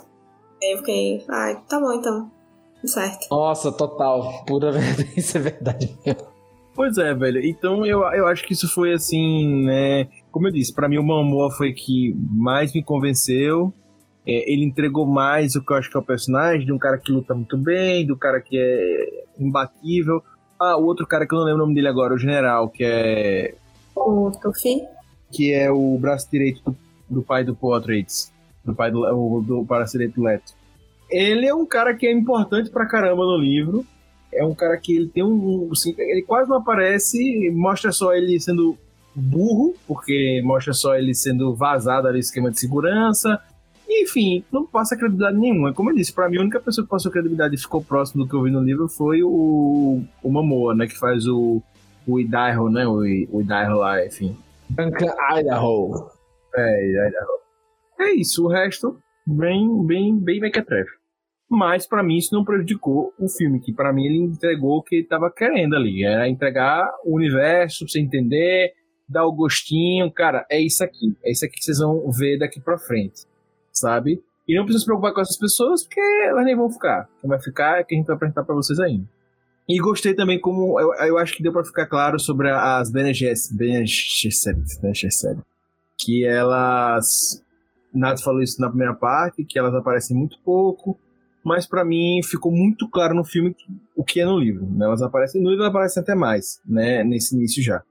[0.63, 2.36] Aí eu fiquei, ai, ah, tá bom então
[2.87, 3.27] certo.
[3.31, 4.45] Nossa, total.
[4.47, 5.13] Pura verdade.
[5.17, 6.37] Isso é verdade mesmo.
[6.75, 7.41] Pois é, velho.
[7.45, 10.09] Então eu, eu acho que isso foi assim, né?
[10.31, 13.73] Como eu disse, para mim o Momoa foi que mais me convenceu.
[14.27, 16.99] É, ele entregou mais o que eu acho que é o personagem, de um cara
[16.99, 20.23] que luta muito bem, do cara que é imbatível.
[20.61, 22.85] Ah, o outro cara que eu não lembro o nome dele agora, o general, que
[22.85, 23.55] é.
[23.95, 24.83] O Tufi?
[25.33, 26.77] Que é o braço direito do,
[27.09, 30.56] do pai do Paul Do pai do, do, do braço direito do Leto
[31.11, 33.85] ele é um cara que é importante pra caramba no livro.
[34.33, 35.69] É um cara que ele tem um.
[35.73, 38.77] Assim, ele quase não aparece, mostra só ele sendo
[39.15, 43.41] burro, porque mostra só ele sendo vazado ali no esquema de segurança.
[43.89, 45.73] Enfim, não passa credibilidade nenhuma.
[45.73, 48.29] Como eu disse, pra mim a única pessoa que passou credibilidade e ficou próximo do
[48.29, 50.87] que eu vi no livro foi o, o Mamoa, né?
[50.87, 51.63] Que faz o,
[52.07, 52.87] o Idaho, né?
[52.87, 54.37] O, o Idaho lá, enfim.
[54.69, 56.11] Duncan Idaho.
[56.55, 57.09] É,
[58.01, 58.45] é, é isso.
[58.45, 60.91] O resto, bem, bem, bem mequetrefe.
[61.49, 64.97] Mas para mim isso não prejudicou o filme, que para mim ele entregou o que
[64.97, 66.05] ele estava querendo ali.
[66.05, 68.73] Era entregar o universo pra você entender,
[69.09, 70.11] dar o gostinho.
[70.11, 71.17] Cara, é isso aqui.
[71.25, 73.25] É isso aqui que vocês vão ver daqui pra frente.
[73.73, 74.23] Sabe?
[74.49, 77.09] E não precisa se preocupar com essas pessoas, porque elas nem vão ficar.
[77.21, 79.05] Quem vai ficar é quem a gente vai apresentar pra vocês ainda.
[79.69, 80.79] E gostei também como.
[80.79, 84.95] Eu, eu acho que deu pra ficar claro sobre as Gesserit, né?
[84.95, 85.43] Gesserit.
[85.99, 87.45] Que elas.
[87.99, 90.99] Nath falou isso na primeira parte, que elas aparecem muito pouco
[91.47, 93.55] mas para mim ficou muito claro no filme
[93.95, 94.67] o que é no livro.
[94.67, 94.85] Né?
[94.85, 97.05] Elas aparecem no livro, elas aparecem até mais, né?
[97.05, 97.85] Nesse início já.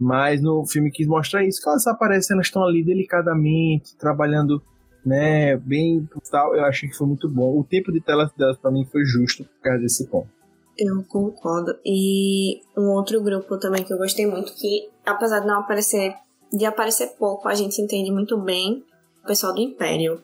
[0.00, 4.62] Mas no filme quis mostrar isso, que elas aparecem, elas estão ali delicadamente, trabalhando,
[5.04, 6.56] né, bem tal.
[6.56, 7.58] Eu achei que foi muito bom.
[7.58, 10.30] O tempo de tela delas para mim foi justo por causa desse ponto.
[10.78, 11.78] Eu concordo.
[11.84, 16.14] E um outro grupo também que eu gostei muito, que apesar de não aparecer,
[16.50, 18.82] de aparecer pouco, a gente entende muito bem
[19.22, 20.22] o pessoal do Império.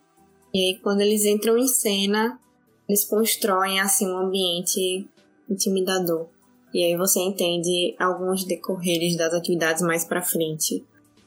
[0.53, 2.39] E aí quando eles entram em cena,
[2.89, 5.09] eles constroem assim um ambiente
[5.49, 6.27] intimidador.
[6.73, 10.85] E aí você entende alguns decorreres das atividades mais para frente.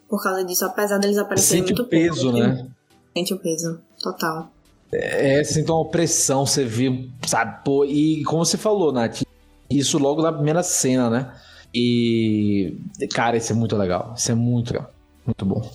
[0.08, 2.68] Por causa disso, apesar deles aparecerem Sente muito o peso, pouco, né?
[3.16, 4.52] Sente o peso, total.
[4.92, 7.64] É, você sente uma opressão, você vê, sabe?
[7.64, 9.22] Pô, e como você falou, Nath,
[9.70, 11.34] isso logo na primeira cena, né?
[11.74, 12.78] E,
[13.14, 14.14] cara, isso é muito legal.
[14.18, 14.92] Isso é muito legal.
[15.26, 15.72] Muito bom.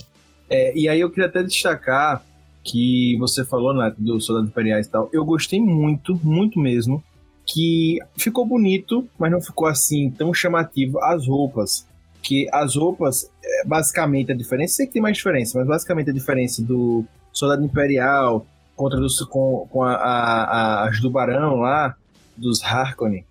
[0.49, 2.25] É, e aí eu queria até destacar
[2.63, 7.03] que você falou, né, do Soldado Imperiais e tal, eu gostei muito, muito mesmo,
[7.45, 11.87] que ficou bonito, mas não ficou assim tão chamativo as roupas.
[12.23, 16.13] Que as roupas, é, basicamente a diferença, sei que tem mais diferença, mas basicamente a
[16.13, 18.45] diferença do Soldado Imperial
[18.75, 21.95] contra dos, com, com a, a, a, as do Barão lá,
[22.37, 23.25] dos Harkonnen,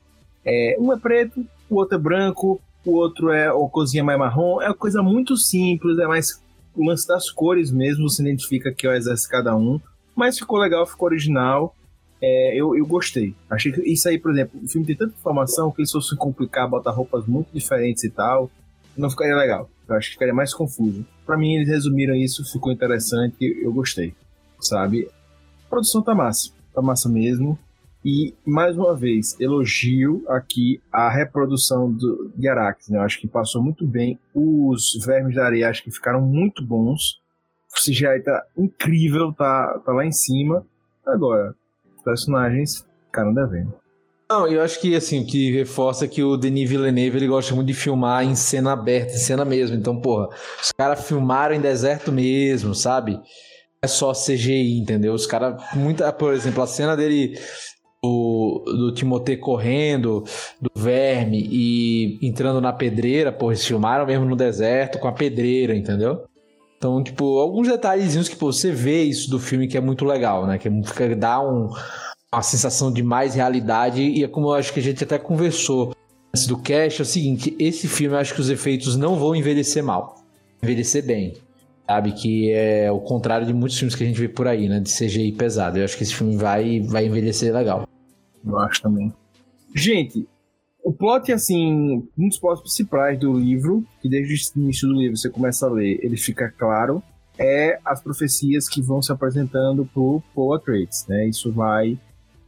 [0.45, 4.61] é, um é preto, o outro é branco, o outro é o cozinha mais marrom,
[4.61, 6.41] é uma coisa muito simples, é mais
[6.76, 9.80] o lance das cores mesmo, você identifica que é o exército cada um.
[10.15, 11.76] Mas ficou legal, ficou original.
[12.21, 13.36] É, eu, eu gostei.
[13.49, 16.69] Achei que isso aí, por exemplo, o filme tem tanta informação que se fosse complicar,
[16.69, 18.49] botar roupas muito diferentes e tal,
[18.97, 19.69] não ficaria legal.
[19.88, 21.05] Eu acho que ficaria mais confuso.
[21.26, 24.15] Para mim, eles resumiram isso, ficou interessante, eu gostei.
[24.59, 25.07] Sabe?
[25.65, 26.51] A produção tá massa.
[26.73, 27.59] Tá massa mesmo.
[28.05, 32.47] E, mais uma vez, elogio aqui a reprodução do, de.
[32.47, 32.99] Né?
[32.99, 34.19] Eu acho que passou muito bem.
[34.31, 37.19] Os vermes da areia acho que ficaram muito bons.
[37.75, 40.63] O CGI tá incrível, tá, tá lá em cima.
[41.03, 41.55] Agora,
[41.97, 43.73] os personagens ficaram devendo.
[44.29, 47.55] Não, eu acho que assim, o que reforça é que o Denis Villeneuve ele gosta
[47.55, 49.75] muito de filmar em cena aberta, em cena mesmo.
[49.75, 50.29] Então, porra,
[50.61, 53.19] os caras filmaram em deserto mesmo, sabe?
[53.81, 55.13] É só CGI, entendeu?
[55.13, 57.35] Os caras, muita, por exemplo, a cena dele
[58.05, 60.23] do, do Timotei correndo,
[60.61, 65.75] do verme e entrando na pedreira, pô, eles filmaram mesmo no deserto com a pedreira,
[65.75, 66.23] entendeu?
[66.77, 70.45] Então, tipo, alguns detalhezinhos que pô, você vê isso do filme que é muito legal,
[70.45, 70.57] né?
[70.57, 71.69] Que fica, dá um,
[72.31, 75.95] uma sensação de mais realidade e é como eu acho que a gente até conversou
[76.33, 79.35] antes do cast, é o seguinte, esse filme eu acho que os efeitos não vão
[79.35, 80.17] envelhecer mal,
[80.61, 81.33] envelhecer bem.
[81.87, 84.79] Sabe, que é o contrário de muitos filmes que a gente vê por aí, né?
[84.79, 85.77] De CGI pesado.
[85.77, 87.87] Eu acho que esse filme vai, vai envelhecer legal.
[88.45, 89.13] Eu acho também.
[89.73, 90.27] Gente,
[90.83, 95.17] o plot, assim, um dos plots principais do livro, que desde o início do livro
[95.17, 97.01] você começa a ler, ele fica claro,
[97.37, 101.27] é as profecias que vão se apresentando pro Paul Atreides, né?
[101.27, 101.99] Isso vai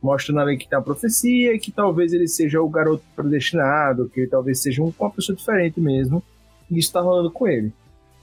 [0.01, 4.21] mostrando ali que tem a profecia e que talvez ele seja o garoto predestinado, que
[4.21, 6.21] ele talvez seja uma pessoa diferente mesmo,
[6.69, 7.73] e isso tá rolando com ele.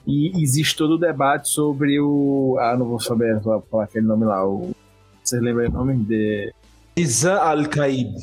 [0.06, 2.56] E existe todo o debate sobre o.
[2.60, 4.46] Ah, não vou saber falar aquele nome lá.
[4.46, 4.74] O...
[5.22, 5.96] Vocês lembram o nome?
[6.04, 6.52] De...
[6.96, 8.14] Izan Al-Qaib.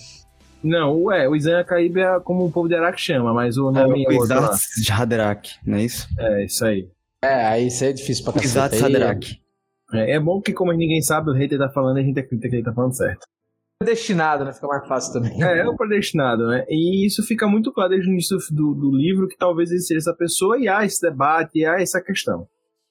[0.64, 4.04] Não, é, o Izan Al-Qaib é como o povo de Araque chama, mas o nome
[4.06, 4.54] é, é o outro lá.
[4.54, 6.08] Izat Haderach, não é isso?
[6.18, 6.88] É, isso aí.
[7.24, 8.48] É, aí isso é difícil pra cacete.
[8.52, 9.42] Izat Aí- Haderach.
[9.94, 12.56] É, é bom que como ninguém sabe, o hater tá falando, a gente acredita que
[12.56, 13.28] ele tá falando certo.
[13.80, 14.54] Predestinado, né?
[14.54, 15.44] Fica mais fácil também.
[15.44, 16.66] É, é o predestinado, né?
[16.70, 19.98] E isso fica muito claro desde o início do, do livro que talvez ele seja
[19.98, 22.48] essa pessoa e há esse debate, e há essa questão.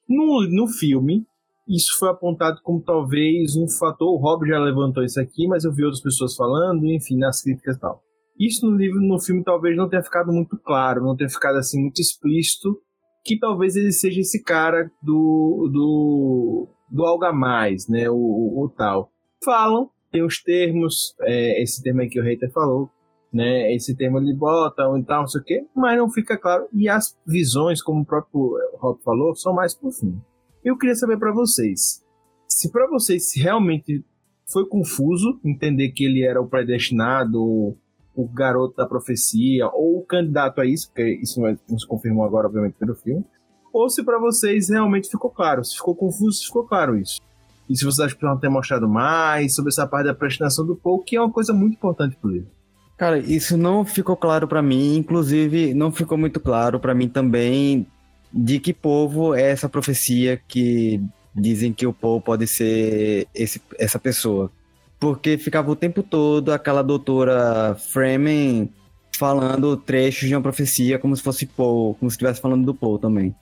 [0.08, 1.24] No, no filme,
[1.70, 4.12] isso foi apontado como talvez um fator.
[4.12, 7.76] O Rob já levantou isso aqui, mas eu vi outras pessoas falando, enfim, nas críticas
[7.76, 8.02] e tal.
[8.38, 11.80] Isso no livro, no filme, talvez não tenha ficado muito claro, não tenha ficado assim
[11.80, 12.76] muito explícito,
[13.24, 18.10] que talvez ele seja esse cara do do, do algo a mais, né?
[18.10, 19.10] O, o, o tal.
[19.44, 22.90] Falam, tem os termos, é, esse termo aí que o Reiter falou,
[23.32, 23.72] né?
[23.74, 26.66] Esse termo ele bota e tal, não sei o quê, mas não fica claro.
[26.72, 30.20] E as visões, como o próprio Rob falou, são mais pro fim.
[30.62, 32.02] Eu queria saber para vocês,
[32.46, 34.04] se para vocês realmente
[34.52, 40.60] foi confuso entender que ele era o predestinado, o, garoto da profecia, ou o candidato
[40.60, 43.24] a isso, porque isso não, não se confirmou agora, obviamente, pelo filme,
[43.72, 45.64] ou se para vocês realmente ficou claro.
[45.64, 47.20] Se ficou confuso, se ficou claro isso.
[47.68, 50.76] E se vocês acham que precisam ter mostrado mais sobre essa parte da predestinação do
[50.76, 52.50] Paul, que é uma coisa muito importante pro livro.
[52.98, 57.86] Cara, isso não ficou claro para mim, inclusive não ficou muito claro para mim também
[58.32, 61.00] de que povo é essa profecia que
[61.34, 64.50] dizem que o Paul pode ser esse, essa pessoa.
[64.98, 68.70] Porque ficava o tempo todo aquela doutora Fremen
[69.16, 72.98] falando trechos de uma profecia como se fosse Paul, como se estivesse falando do Paul
[72.98, 73.34] também.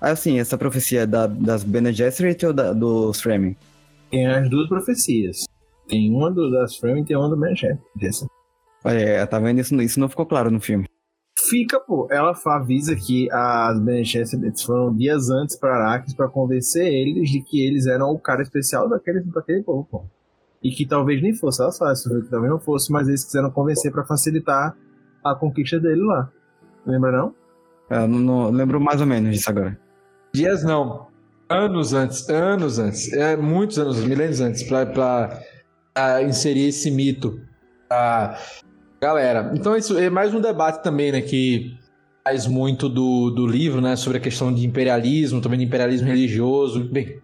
[0.00, 3.56] Assim, essa profecia é da, das Bene Gesserit ou da, dos Fremen?
[4.10, 5.44] Tem as duas profecias.
[5.88, 8.26] Tem uma do, das Fremen e tem uma do Bene Gesserit.
[8.84, 9.60] É, tá vendo?
[9.60, 10.86] Isso, isso não ficou claro no filme.
[11.48, 12.06] Fica, pô.
[12.10, 17.42] Ela avisa que as Bene Gesserit foram dias antes para Arrakis para convencer eles de
[17.42, 20.04] que eles eram o cara especial daquele, daquele povo, pô.
[20.62, 23.90] E que talvez nem fosse, ela só que talvez não fosse, mas eles quiseram convencer
[23.90, 24.76] para facilitar
[25.24, 26.30] a conquista dele lá.
[26.86, 27.34] Lembra não?
[27.90, 29.78] Eu não, não lembro mais ou menos disso agora.
[30.32, 31.08] Dias não.
[31.48, 33.12] Anos antes, anos antes.
[33.12, 35.42] É, muitos anos, milênios antes, para
[36.22, 37.40] inserir esse mito.
[37.88, 38.38] Pra...
[39.02, 41.76] Galera, então isso é mais um debate também, né, que
[42.22, 46.84] faz muito do, do livro, né, sobre a questão de imperialismo, também de imperialismo religioso,
[46.84, 47.18] bem,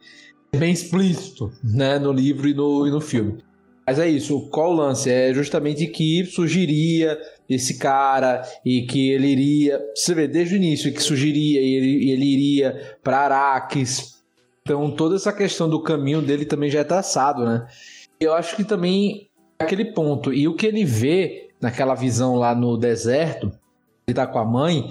[0.56, 3.38] bem explícito, né, no livro e no, e no filme.
[3.86, 5.08] Mas é isso, qual o lance?
[5.08, 7.16] É justamente que surgiria
[7.48, 9.80] esse cara e que ele iria.
[9.94, 14.20] Você vê, desde o início, que surgiria e ele, ele iria para Araques.
[14.62, 17.68] Então, toda essa questão do caminho dele também já é traçado, né?
[18.18, 20.34] Eu acho que também é aquele ponto.
[20.34, 23.52] E o que ele vê naquela visão lá no deserto,
[24.06, 24.90] ele tá com a mãe,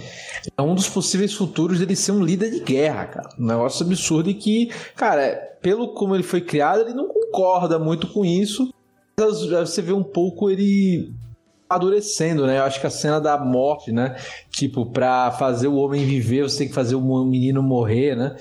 [0.55, 3.29] é um dos possíveis futuros dele ser um líder de guerra, cara.
[3.39, 8.07] Um negócio absurdo e que, cara, pelo como ele foi criado, ele não concorda muito
[8.07, 8.71] com isso.
[9.17, 11.11] Você vê um pouco ele
[11.67, 12.59] amadurecendo, né?
[12.59, 14.15] Eu acho que a cena da morte, né?
[14.51, 18.35] Tipo, pra fazer o homem viver, você tem que fazer o menino morrer, né?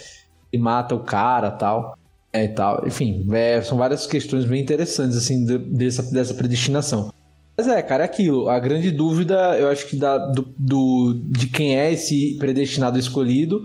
[0.52, 1.96] E mata o cara tal.
[2.32, 2.86] É, e tal.
[2.86, 7.10] Enfim, é, são várias questões bem interessantes, assim, de, dessa, dessa predestinação.
[7.56, 8.48] Mas é, cara, é aquilo.
[8.48, 13.64] A grande dúvida, eu acho que da, do, do, de quem é esse predestinado escolhido,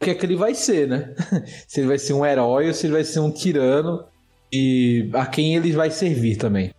[0.00, 1.14] o que é que ele vai ser, né?
[1.68, 4.04] se ele vai ser um herói ou se ele vai ser um tirano
[4.52, 6.72] e a quem ele vai servir também.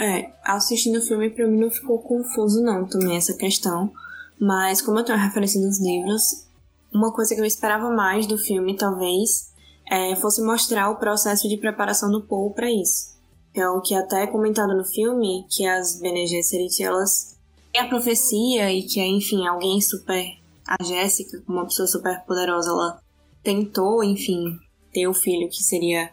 [0.00, 3.92] É, assistindo o filme pra mim não ficou confuso não também essa questão,
[4.40, 6.46] mas como eu tenho a referência dos livros,
[6.94, 9.52] uma coisa que eu esperava mais do filme talvez
[9.90, 13.17] é, fosse mostrar o processo de preparação do Paul para isso.
[13.60, 17.36] É o que até é comentado no filme, que as Bene Gesserit, elas
[17.72, 20.36] têm a profecia e que, enfim, alguém super...
[20.66, 23.00] A Jéssica, uma pessoa super poderosa, ela
[23.42, 24.58] tentou, enfim,
[24.92, 26.10] ter o filho que seria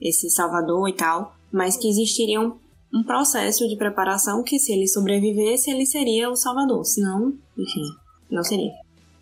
[0.00, 2.56] esse salvador e tal, mas que existiria um,
[2.94, 7.84] um processo de preparação que se ele sobrevivesse, ele seria o salvador, senão, enfim,
[8.30, 8.72] não seria.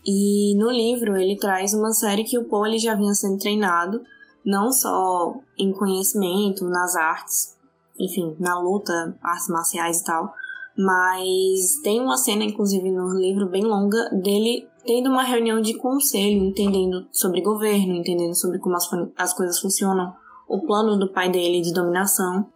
[0.06, 4.02] E no livro ele traz uma série que o Paul já vinha sendo treinado,
[4.44, 7.55] não só em conhecimento, nas artes,
[7.98, 10.32] enfim, na luta, artes marciais e tal,
[10.76, 16.44] mas tem uma cena, inclusive, no livro bem longa, dele tendo uma reunião de conselho,
[16.44, 20.14] entendendo sobre governo, entendendo sobre como as, as coisas funcionam,
[20.48, 22.46] o plano do pai dele de dominação.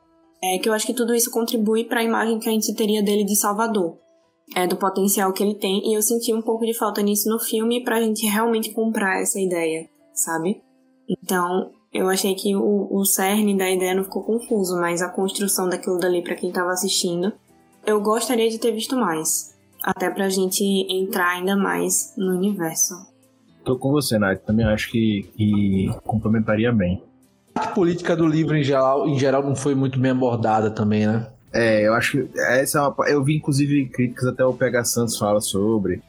[0.43, 3.03] É que eu acho que tudo isso contribui para a imagem que a gente teria
[3.03, 3.99] dele de Salvador.
[4.55, 7.39] É do potencial que ele tem e eu senti um pouco de falta nisso no
[7.39, 10.63] filme para a gente realmente comprar essa ideia, sabe?
[11.09, 15.69] Então, eu achei que o, o cerne da ideia não ficou confuso, mas a construção
[15.69, 17.33] daquilo dali para quem tava assistindo,
[17.85, 19.55] eu gostaria de ter visto mais.
[19.83, 22.95] Até pra gente entrar ainda mais no universo.
[23.65, 24.43] Tô com você, Nath.
[24.43, 27.03] Também acho que, que complementaria bem.
[27.55, 31.27] A política do livro em geral, em geral não foi muito bem abordada também, né?
[31.53, 35.19] É, eu acho que essa é uma, eu vi inclusive críticas até o PH Santos
[35.19, 36.03] fala sobre.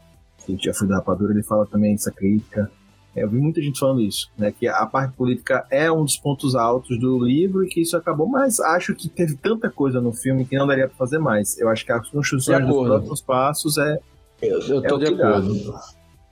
[0.45, 2.69] Que já foi da rapadura, ele fala também essa crítica.
[3.15, 4.53] É, eu vi muita gente falando isso, né?
[4.57, 8.27] Que a parte política é um dos pontos altos do livro e que isso acabou,
[8.27, 11.59] mas acho que teve tanta coisa no filme que não daria para fazer mais.
[11.59, 13.99] Eu acho que a construção dos próximos passos é.
[14.41, 15.73] Eu, eu tô é de acordo.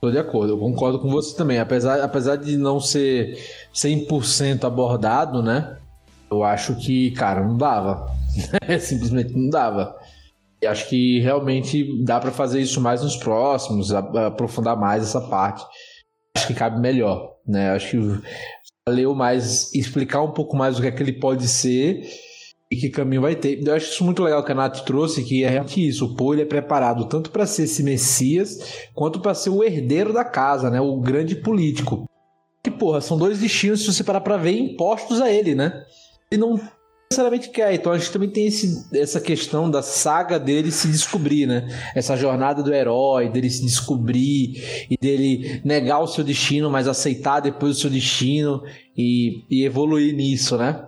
[0.00, 1.58] Tô de acordo, eu concordo com você também.
[1.58, 3.36] Apesar, apesar de não ser
[3.74, 5.76] 100% abordado, né?
[6.30, 8.10] Eu acho que, cara, não dava.
[8.80, 9.94] Simplesmente não dava.
[10.62, 15.64] E acho que realmente dá para fazer isso mais nos próximos, aprofundar mais essa parte
[16.40, 17.70] acho que cabe melhor, né?
[17.70, 18.20] Acho que
[18.88, 22.02] valeu mais explicar um pouco mais o que é que ele pode ser
[22.70, 23.66] e que caminho vai ter.
[23.66, 26.06] Eu acho isso muito legal que a Nath trouxe, que é realmente isso.
[26.06, 30.24] O Paul é preparado tanto para ser esse Messias, quanto para ser o herdeiro da
[30.24, 30.80] casa, né?
[30.80, 32.04] O grande político.
[32.62, 35.84] Que, porra, são dois destinos, se você parar pra ver, impostos a ele, né?
[36.30, 36.60] Ele não
[37.12, 37.74] necessariamente quer.
[37.74, 41.66] Então a gente também tem esse, essa questão da saga dele se descobrir, né?
[41.94, 47.40] Essa jornada do herói, dele se descobrir e dele negar o seu destino, mas aceitar
[47.40, 48.62] depois o seu destino
[48.96, 50.86] e, e evoluir nisso, né?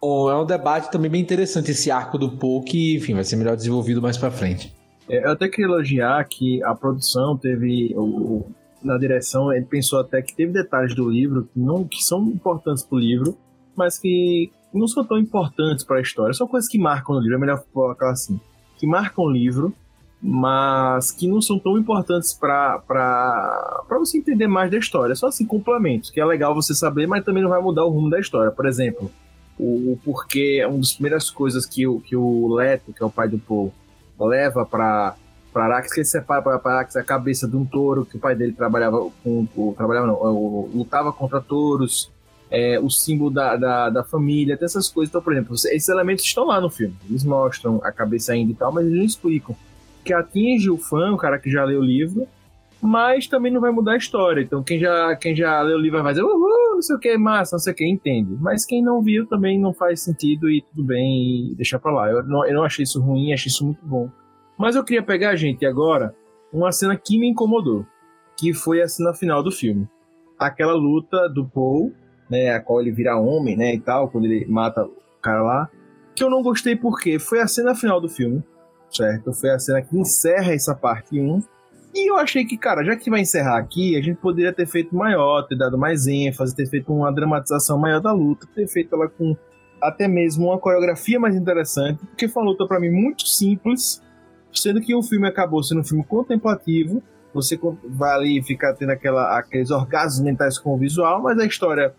[0.00, 3.56] É um debate também bem interessante esse arco do Poe que, enfim, vai ser melhor
[3.56, 4.72] desenvolvido mais para frente.
[5.08, 8.44] É, eu até queria elogiar que a produção teve o,
[8.82, 12.84] na direção, ele pensou até que teve detalhes do livro que não que são importantes
[12.84, 13.36] pro livro,
[13.74, 16.34] mas que não são tão importantes para a história.
[16.34, 18.40] São coisas que marcam o livro, é melhor colocar assim.
[18.78, 19.72] Que marcam o livro,
[20.20, 22.82] mas que não são tão importantes para
[23.90, 25.14] você entender mais da história.
[25.14, 28.08] Só assim, complementos, que é legal você saber, mas também não vai mudar o rumo
[28.08, 28.50] da história.
[28.50, 29.10] Por exemplo,
[29.58, 33.06] o, o porquê, é uma das primeiras coisas que o, que o Leto, que é
[33.06, 33.72] o pai do Paul,
[34.18, 35.16] leva para
[35.52, 38.34] para Arax, que ele separa para Arax a cabeça de um touro, que o pai
[38.34, 42.10] dele trabalhava com, trabalhava não, lutava contra touros,
[42.54, 45.10] é, o símbolo da, da, da, família, tem essas coisas.
[45.10, 46.94] Então, por exemplo, esses elementos estão lá no filme.
[47.10, 49.56] Eles mostram a cabeça ainda e tal, mas eles não explicam.
[50.04, 52.28] Que atinge o fã, o cara que já leu o livro,
[52.80, 54.40] mas também não vai mudar a história.
[54.40, 57.18] Então, quem já, quem já leu o livro vai dizer, uhul, não sei o que,
[57.18, 58.36] massa, não sei o que, entende.
[58.40, 62.08] Mas quem não viu também não faz sentido e tudo bem, e deixar pra lá.
[62.08, 64.08] Eu não, eu não achei isso ruim, achei isso muito bom.
[64.56, 66.14] Mas eu queria pegar, gente, agora,
[66.52, 67.84] uma cena que me incomodou,
[68.38, 69.88] que foi a cena final do filme.
[70.38, 71.92] Aquela luta do Paul
[72.34, 75.70] né, a qual ele vira homem, né, e tal, quando ele mata o cara lá,
[76.14, 78.42] que eu não gostei porque foi a cena final do filme,
[78.90, 79.32] certo?
[79.32, 81.42] Foi a cena que encerra essa parte 1,
[81.94, 84.96] e eu achei que, cara, já que vai encerrar aqui, a gente poderia ter feito
[84.96, 89.08] maior, ter dado mais ênfase, ter feito uma dramatização maior da luta, ter feito ela
[89.08, 89.36] com
[89.80, 94.02] até mesmo uma coreografia mais interessante, porque foi uma luta para mim muito simples,
[94.52, 97.00] sendo que o filme acabou sendo um filme contemplativo,
[97.32, 101.94] você vai ali ficar tendo aquela, aqueles orgasmos mentais com o visual, mas a história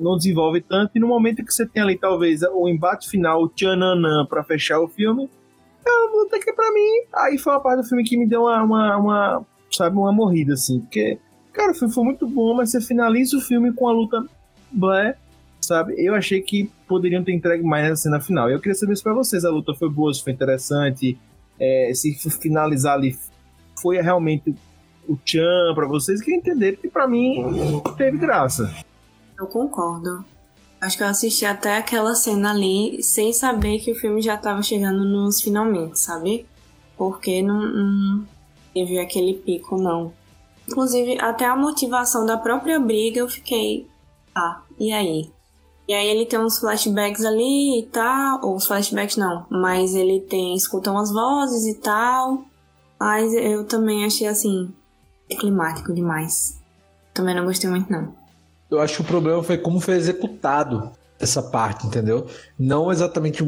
[0.00, 3.48] não desenvolve tanto, e no momento que você tem ali, talvez, o embate final, o
[3.48, 5.28] tchananã, pra fechar o filme,
[5.86, 8.42] é uma luta que pra mim, aí foi uma parte do filme que me deu
[8.42, 11.18] uma, uma, uma sabe, uma morrida, assim, porque,
[11.52, 14.24] cara, o filme foi muito bom, mas você finaliza o filme com a luta
[14.70, 15.16] blé,
[15.60, 15.94] sabe?
[15.96, 18.50] Eu achei que poderiam ter entregue mais na cena final.
[18.50, 21.18] Eu queria saber se pra vocês a luta foi boa, se foi interessante,
[21.58, 23.16] é, se finalizar ali
[23.80, 24.54] foi realmente
[25.08, 27.44] o Chan pra vocês, que entenderam que pra mim
[27.96, 28.72] teve graça.
[29.40, 30.22] Eu concordo.
[30.78, 34.62] Acho que eu assisti até aquela cena ali sem saber que o filme já estava
[34.62, 36.46] chegando nos finalmente, sabe?
[36.94, 38.26] Porque não, não
[38.74, 40.12] teve aquele pico, não.
[40.68, 43.88] Inclusive, até a motivação da própria briga eu fiquei.
[44.34, 45.32] Ah, e aí?
[45.88, 48.44] E aí ele tem uns flashbacks ali e tal.
[48.44, 50.54] Ou os flashbacks não, mas ele tem.
[50.54, 52.44] escuta umas vozes e tal.
[52.98, 54.70] Mas eu também achei assim.
[55.30, 56.60] climático demais.
[57.14, 58.19] Também não gostei muito, não
[58.70, 62.26] eu acho que o problema foi como foi executado essa parte, entendeu?
[62.58, 63.44] Não exatamente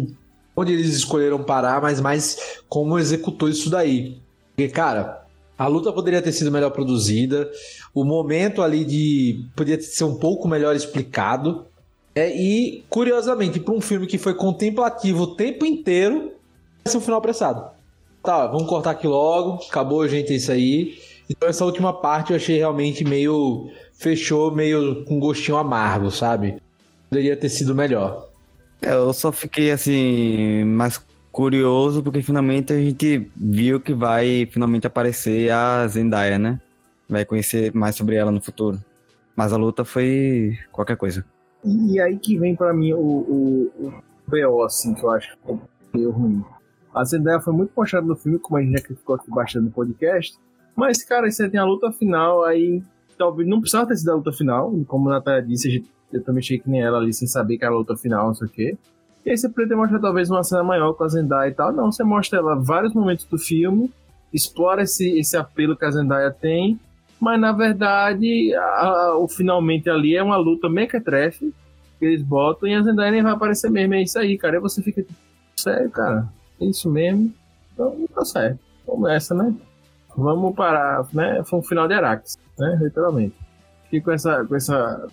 [0.55, 4.19] onde eles escolheram parar, mas mais como executou isso daí.
[4.55, 5.25] Porque, cara,
[5.57, 7.51] a luta poderia ter sido melhor produzida,
[7.95, 9.47] o momento ali de.
[9.57, 11.67] poderia ser um pouco melhor explicado.
[12.15, 16.33] É, e, curiosamente, para um filme que foi contemplativo o tempo inteiro,
[16.85, 17.71] vai ser um final apressado.
[18.23, 20.99] Tá, vamos cortar aqui logo, acabou, gente, é isso aí.
[21.33, 26.61] Então, essa última parte eu achei realmente meio fechou meio com gostinho amargo, sabe?
[27.09, 28.29] Poderia ter sido melhor.
[28.83, 34.87] É, eu só fiquei assim, mais curioso porque finalmente a gente viu que vai finalmente
[34.87, 36.61] aparecer a Zendaya, né?
[37.09, 38.79] Vai conhecer mais sobre ela no futuro.
[39.35, 41.25] Mas a luta foi qualquer coisa.
[41.65, 43.93] E aí que vem para mim o, o, o
[44.27, 45.59] BO, assim, que eu acho que
[45.95, 46.45] meio ruim.
[46.95, 49.71] A Zendaya foi muito mostrada no filme, como a gente já ficou aqui bastante no
[49.71, 50.37] podcast.
[50.75, 52.83] Mas, cara, você tem a luta final, aí
[53.17, 56.59] talvez não precisava ter sido a luta final, como a Natália disse, eu também achei
[56.59, 58.79] que nem ela ali, sem saber que era a luta final, não sei o quê.
[59.25, 61.73] E aí você mostrar talvez uma cena maior com a Zendaya e tal.
[61.73, 63.93] Não, você mostra ela vários momentos do filme,
[64.33, 66.79] explora esse, esse apelo que a Zendaya tem,
[67.21, 71.55] mas na verdade a, a, o finalmente ali é uma luta mequetrefe
[71.99, 73.95] que eles botam e a Zendaya nem vai aparecer mesmo.
[73.95, 74.57] É isso aí, cara.
[74.57, 75.15] E você fica tipo,
[75.55, 76.29] sério, cara?
[76.61, 77.33] É isso mesmo?
[77.73, 78.59] Então tá certo.
[78.85, 79.55] Começa, né?
[80.17, 81.43] Vamos parar, né?
[81.45, 82.79] Foi um final de Arax né?
[82.81, 83.35] Literalmente.
[83.85, 85.09] Fiquei com essa, com essa,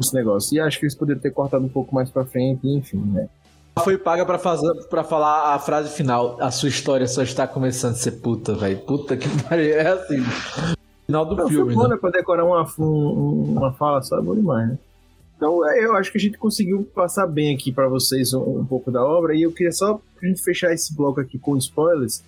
[0.00, 0.56] esse negócio.
[0.56, 3.28] E acho que eles poderiam ter cortado um pouco mais pra frente, enfim, né?
[3.84, 6.36] Foi paga pra, fazer, pra falar a frase final.
[6.40, 8.78] A sua história só está começando a ser puta, velho.
[8.80, 9.74] Puta que pariu.
[9.74, 10.22] É assim.
[11.06, 11.74] Final do Não, filme.
[11.74, 11.96] Foi bom, né?
[11.96, 14.78] Pra decorar uma, uma fala só, é bom demais, né?
[15.36, 18.90] Então, eu acho que a gente conseguiu passar bem aqui para vocês um, um, pouco
[18.90, 19.36] da obra.
[19.36, 22.24] E eu queria só, pra gente fechar esse bloco aqui com spoilers,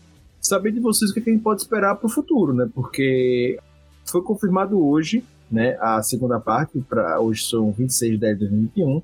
[0.50, 2.68] saber de vocês o que a gente pode esperar pro futuro, né?
[2.74, 3.58] Porque
[4.04, 9.02] foi confirmado hoje, né, a segunda parte, para hoje são 26 de 10 de 2021,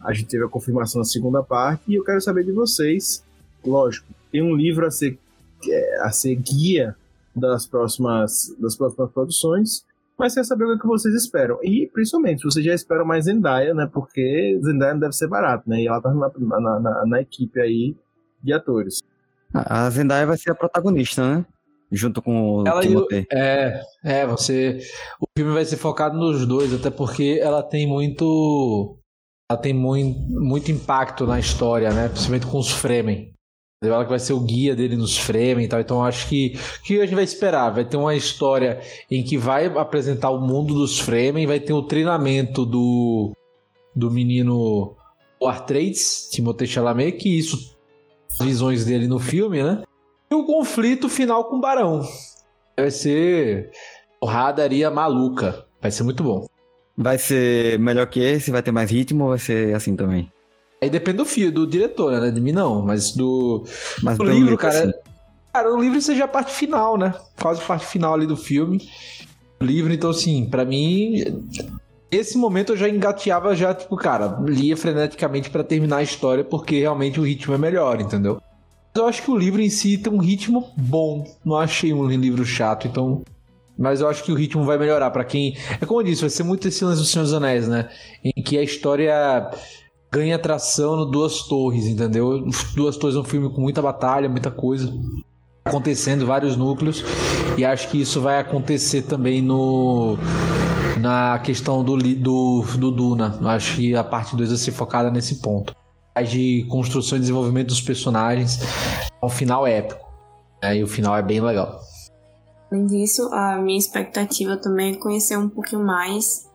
[0.00, 3.24] a gente teve a confirmação da segunda parte e eu quero saber de vocês.
[3.64, 5.18] Lógico, tem um livro a ser,
[5.68, 6.96] é, a ser guia
[7.34, 9.84] das próximas, das próximas produções,
[10.16, 11.58] mas quer saber o que vocês esperam.
[11.62, 13.88] E, principalmente, vocês já esperam mais Zendaya, né?
[13.92, 15.80] Porque Zendaya não deve ser barato, né?
[15.80, 17.94] E ela tá na, na, na, na equipe aí
[18.42, 19.00] de atores.
[19.54, 21.46] A Zendaya vai ser a protagonista, né?
[21.90, 23.26] Junto com o ela Timothée.
[23.32, 24.78] É, é, você.
[25.20, 28.98] O filme vai ser focado nos dois, até porque ela tem muito.
[29.50, 32.08] Ela tem muito, muito impacto na história, né?
[32.08, 33.32] Principalmente com os Fremen.
[33.82, 35.80] Ela que vai ser o guia dele nos Fremen e tal.
[35.80, 37.70] Então acho que o que a gente vai esperar?
[37.70, 38.80] Vai ter uma história
[39.10, 43.32] em que vai apresentar o mundo dos Fremen, vai ter o treinamento do,
[43.94, 44.96] do menino
[45.42, 47.77] Artrades, Timothée Chalamet, que isso
[48.40, 49.82] visões dele no filme, né?
[50.30, 52.02] E o conflito final com o Barão.
[52.76, 53.70] Vai ser
[54.20, 55.64] porradaria maluca.
[55.80, 56.46] Vai ser muito bom.
[56.96, 58.50] Vai ser melhor que esse?
[58.50, 60.30] Vai ter mais ritmo ou vai ser assim também?
[60.82, 62.30] Aí depende do fio, do diretor, né?
[62.30, 63.64] De mim não, mas do,
[64.02, 64.78] Mas do livro, cara.
[64.78, 64.92] assim.
[65.52, 67.14] Cara, o livro seja a parte final, né?
[67.40, 68.88] Quase a parte final ali do filme.
[69.60, 71.24] O livro, então, assim, pra mim.
[72.10, 76.80] Nesse momento eu já engateava, já, tipo, cara, lia freneticamente pra terminar a história, porque
[76.80, 78.40] realmente o ritmo é melhor, entendeu?
[78.94, 81.24] Eu acho que o livro em si tem um ritmo bom.
[81.44, 83.22] Não achei um livro chato, então.
[83.78, 85.56] Mas eu acho que o ritmo vai melhorar pra quem.
[85.80, 87.88] É como eu disse, vai ser muito esse lance do Senhor dos Anéis, né?
[88.24, 89.50] Em que a história
[90.10, 92.44] ganha atração no Duas Torres, entendeu?
[92.74, 94.92] Duas Torres é um filme com muita batalha, muita coisa
[95.68, 97.04] acontecendo, vários núcleos,
[97.56, 100.18] e acho que isso vai acontecer também no
[100.98, 103.38] na questão do, do, do Duna.
[103.44, 105.74] Acho que a parte 2 vai ser focada nesse ponto.
[106.28, 108.58] De construção e desenvolvimento dos personagens,
[109.20, 110.04] ao final épico.
[110.60, 110.78] né?
[110.78, 111.80] E o final é bem legal.
[112.70, 116.48] Além disso, a minha expectativa também é conhecer um pouquinho mais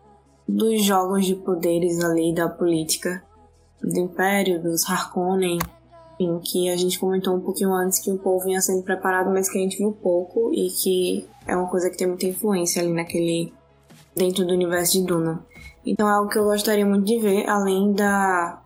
[0.46, 3.22] dos jogos de poderes ali da política
[3.82, 5.58] do Império, dos Harkonnen,
[6.20, 9.48] enfim, que a gente comentou um pouquinho antes que o povo vinha sendo preparado, mas
[9.48, 12.92] que a gente viu pouco e que é uma coisa que tem muita influência ali
[12.92, 13.52] naquele
[14.16, 15.44] dentro do universo de Duna.
[15.84, 18.62] Então é algo que eu gostaria muito de ver, além da,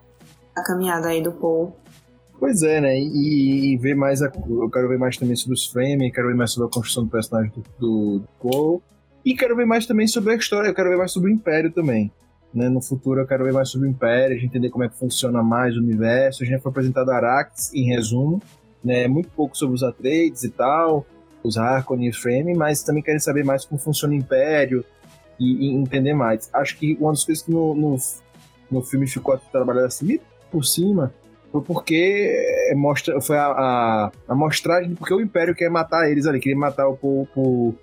[0.54, 1.74] da caminhada aí do Paul.
[2.38, 2.96] Pois é, né?
[2.96, 4.22] E, e ver mais.
[4.22, 7.04] A, eu quero ver mais também sobre os Fremen, quero ver mais sobre a construção
[7.04, 8.82] do personagem do, do, do Paul.
[9.24, 11.72] E quero ver mais também sobre a história, eu quero ver mais sobre o Império
[11.72, 12.12] também.
[12.52, 12.68] Né?
[12.68, 14.96] No futuro eu quero ver mais sobre o Império, a gente entender como é que
[14.96, 16.42] funciona mais o universo.
[16.42, 18.40] A gente foi apresentado Arax em resumo,
[18.82, 19.06] né?
[19.06, 21.04] Muito pouco sobre os Atreides e tal,
[21.42, 24.84] os Harkonnen e os Fremen, mas também quero saber mais como funciona o Império
[25.38, 26.48] e, e entender mais.
[26.52, 27.96] Acho que uma das coisas que no, no,
[28.70, 30.18] no filme ficou trabalhado assim
[30.50, 31.12] por cima
[31.52, 32.34] foi porque
[32.70, 36.40] é, mostra, foi a, a, a mostragem de porque o Império quer matar eles ali,
[36.40, 37.74] queria matar o, o, o-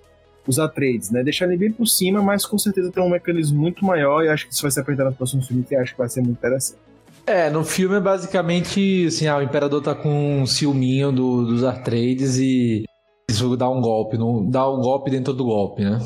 [0.50, 1.22] os Atreides, né?
[1.22, 4.46] Deixar ele bem por cima, mas com certeza tem um mecanismo muito maior e acho
[4.46, 6.78] que isso vai ser apresentado no próximo filme que acho que vai ser muito interessante.
[7.26, 11.64] É, no filme é basicamente assim, ah, o Imperador tá com um ciúminho do, dos
[11.64, 12.84] Atreides e
[13.28, 15.98] isso dá um golpe, não, dá um golpe dentro do golpe, né?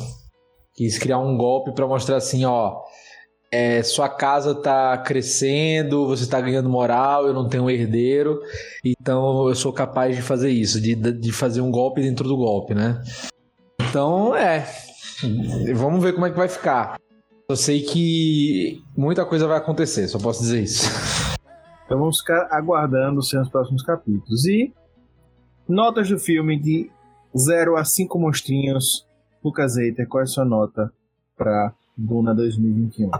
[0.73, 2.81] Quis criar um golpe pra mostrar assim, ó,
[3.51, 8.39] é, sua casa tá crescendo, você tá ganhando moral, eu não tenho um herdeiro,
[8.83, 12.73] então eu sou capaz de fazer isso, de, de fazer um golpe dentro do golpe,
[12.73, 12.99] né?
[13.91, 14.65] Então, é,
[15.75, 16.97] vamos ver como é que vai ficar.
[17.49, 20.89] Eu sei que muita coisa vai acontecer, só posso dizer isso.
[21.85, 24.45] Então vamos ficar aguardando os seus próximos capítulos.
[24.45, 24.71] E
[25.67, 26.89] notas do filme de
[27.37, 29.05] 0 a 5 monstrinhos.
[29.43, 30.89] Lucas Eiter, qual é a sua nota
[31.35, 33.11] para Duna 2021?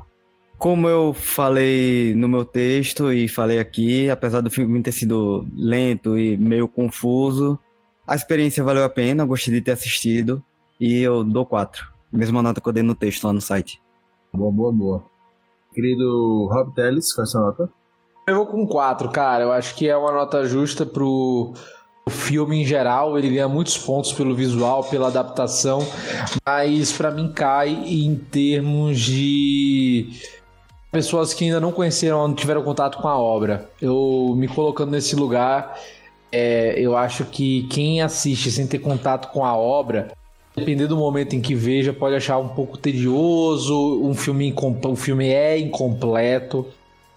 [0.57, 6.17] Como eu falei no meu texto e falei aqui, apesar do filme ter sido lento
[6.17, 7.59] e meio confuso,
[8.07, 10.41] a experiência valeu a pena, eu gostei de ter assistido
[10.81, 11.85] e eu dou 4.
[12.11, 13.79] Mesma nota que eu dei no texto lá no site.
[14.33, 15.03] Boa, boa, boa.
[15.71, 17.69] Querido Rob Teles, qual é a sua nota?
[18.27, 19.43] Eu vou com 4, cara.
[19.43, 21.53] Eu acho que é uma nota justa pro
[22.03, 23.15] o filme em geral.
[23.15, 25.79] Ele ganha muitos pontos pelo visual, pela adaptação,
[26.43, 30.09] mas pra mim cai em termos de
[30.91, 33.69] pessoas que ainda não conheceram, não tiveram contato com a obra.
[33.79, 35.79] Eu me colocando nesse lugar,
[36.31, 40.11] é, eu acho que quem assiste sem ter contato com a obra,
[40.55, 44.53] dependendo do momento em que veja, pode achar um pouco tedioso, um filme,
[44.83, 46.67] o filme é incompleto.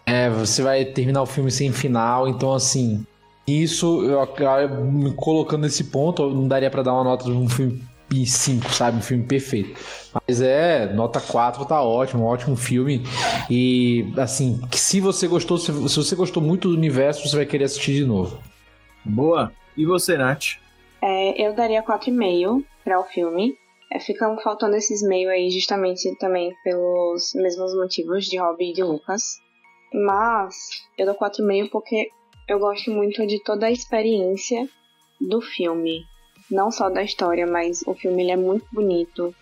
[0.06, 3.06] É, você vai terminar o filme sem final, então assim,
[3.46, 7.48] isso eu, me colocando nesse ponto, eu não daria pra dar uma nota de um
[7.48, 7.82] filme
[8.24, 8.98] 5, sabe?
[8.98, 9.78] Um filme perfeito.
[10.26, 13.02] Mas é, nota 4 tá ótimo, um ótimo filme.
[13.50, 17.94] E assim, se você gostou, se você gostou muito do universo, você vai querer assistir
[17.94, 18.38] de novo.
[19.04, 19.52] Boa.
[19.76, 20.63] E você, Nath?
[21.06, 23.58] É, eu daria 4,5 para o filme.
[23.92, 28.82] É, ficam faltando esses meio aí justamente também pelos mesmos motivos de Robbie e de
[28.82, 29.38] Lucas.
[29.92, 30.54] Mas
[30.96, 32.08] eu dou 4,5 porque
[32.48, 34.66] eu gosto muito de toda a experiência
[35.20, 36.06] do filme.
[36.50, 39.34] Não só da história, mas o filme ele é muito bonito.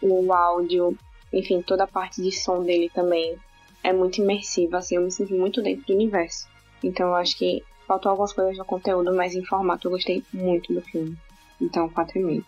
[0.00, 0.96] O áudio,
[1.30, 3.38] enfim, toda a parte de som dele também
[3.84, 6.48] é muito imersiva, assim, eu me sinto muito dentro do universo.
[6.82, 10.72] Então eu acho que faltou algumas coisas no conteúdo, mas em formato eu gostei muito
[10.72, 11.16] do filme.
[11.60, 12.44] Então, 4,5.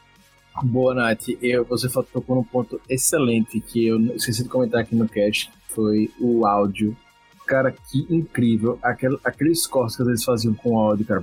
[0.63, 1.31] Boa, Nath.
[1.43, 6.13] Eu, você tocou num ponto excelente que eu esqueci de comentar aqui no cast, foi
[6.21, 6.97] o áudio.
[7.45, 8.79] Cara, que incrível.
[8.81, 11.21] Aquele, aqueles cortes que eles faziam com o áudio, cara.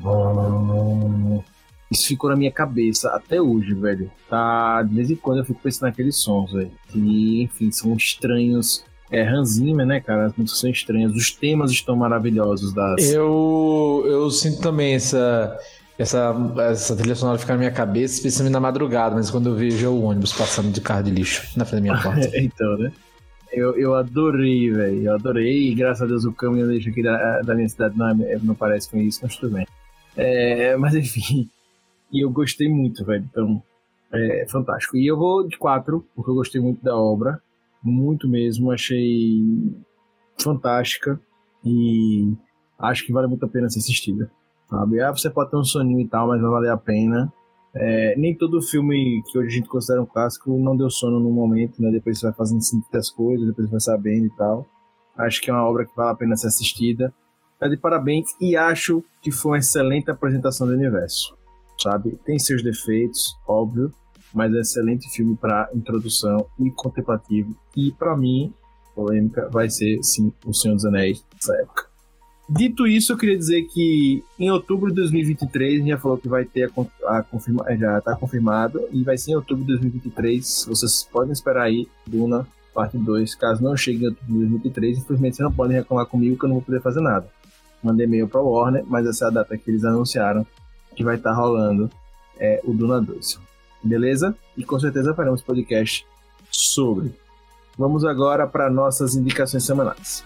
[1.89, 4.11] Isso ficou na minha cabeça até hoje, velho.
[4.27, 6.71] Tá, de vez em quando eu fico pensando naqueles sons, velho.
[6.93, 8.83] E, enfim, são estranhos.
[9.11, 10.27] É Hans Zimmer, né, cara?
[10.27, 11.13] As músicas são estranhas.
[11.13, 13.11] Os temas estão maravilhosos das.
[13.11, 15.57] Eu, eu sinto também essa
[15.99, 16.33] essa,
[16.69, 20.03] essa trilha sonora fica na minha cabeça, especialmente na madrugada, mas quando eu vejo o
[20.03, 22.31] ônibus passando de carro de lixo na frente da minha porta.
[22.39, 22.91] então, né?
[23.51, 25.03] Eu, eu adorei, velho.
[25.03, 25.69] Eu adorei.
[25.69, 28.89] E graças a Deus o caminhoneiro aqui da, da minha cidade não, é, não parece
[28.89, 29.67] com isso, mas tudo bem.
[30.15, 31.49] É, mas enfim.
[32.11, 33.25] E eu gostei muito, velho.
[33.29, 33.61] Então,
[34.13, 34.95] é fantástico.
[34.95, 37.41] E eu vou de quatro, porque eu gostei muito da obra.
[37.83, 38.71] Muito mesmo.
[38.71, 39.43] Achei
[40.41, 41.19] fantástica.
[41.63, 42.33] E
[42.77, 44.31] acho que vale muito a pena ser assistida
[44.69, 45.01] sabe?
[45.01, 47.33] Ah, você pode ter um soninho e tal, mas vai valer a pena.
[47.73, 51.31] É, nem todo filme que hoje a gente considera um clássico não deu sono no
[51.31, 51.91] momento, né?
[51.91, 54.67] Depois você vai fazendo sentir as coisas, depois você vai sabendo e tal.
[55.17, 57.13] Acho que é uma obra que vale a pena ser assistida.
[57.59, 61.35] Tá de parabéns e acho que foi uma excelente apresentação do universo,
[61.77, 62.17] sabe?
[62.23, 63.91] Tem seus defeitos, óbvio,
[64.33, 67.55] mas é excelente filme para introdução e contemplativo.
[67.75, 68.53] E para mim,
[68.95, 71.89] polêmica, vai ser sim O Senhor dos Anéis nessa época.
[72.51, 76.27] Dito isso, eu queria dizer que em outubro de 2023, a gente já falou que
[76.27, 76.71] vai ter
[77.05, 80.65] a, a confirma, já está confirmado, e vai ser em outubro de 2023.
[80.67, 83.35] Vocês podem esperar aí, Duna, parte 2.
[83.35, 86.49] Caso não chegue em outubro de 2023, infelizmente vocês não podem reclamar comigo que eu
[86.49, 87.29] não vou poder fazer nada.
[87.83, 90.45] Mandei e-mail para o Warner, mas essa é a data que eles anunciaram
[90.95, 91.87] que vai estar tá rolando
[92.39, 93.39] é, o Duna 2.
[93.83, 94.35] Beleza?
[94.57, 96.05] E com certeza faremos podcast
[96.51, 97.13] sobre.
[97.77, 100.23] Vamos agora para nossas indicações semanais.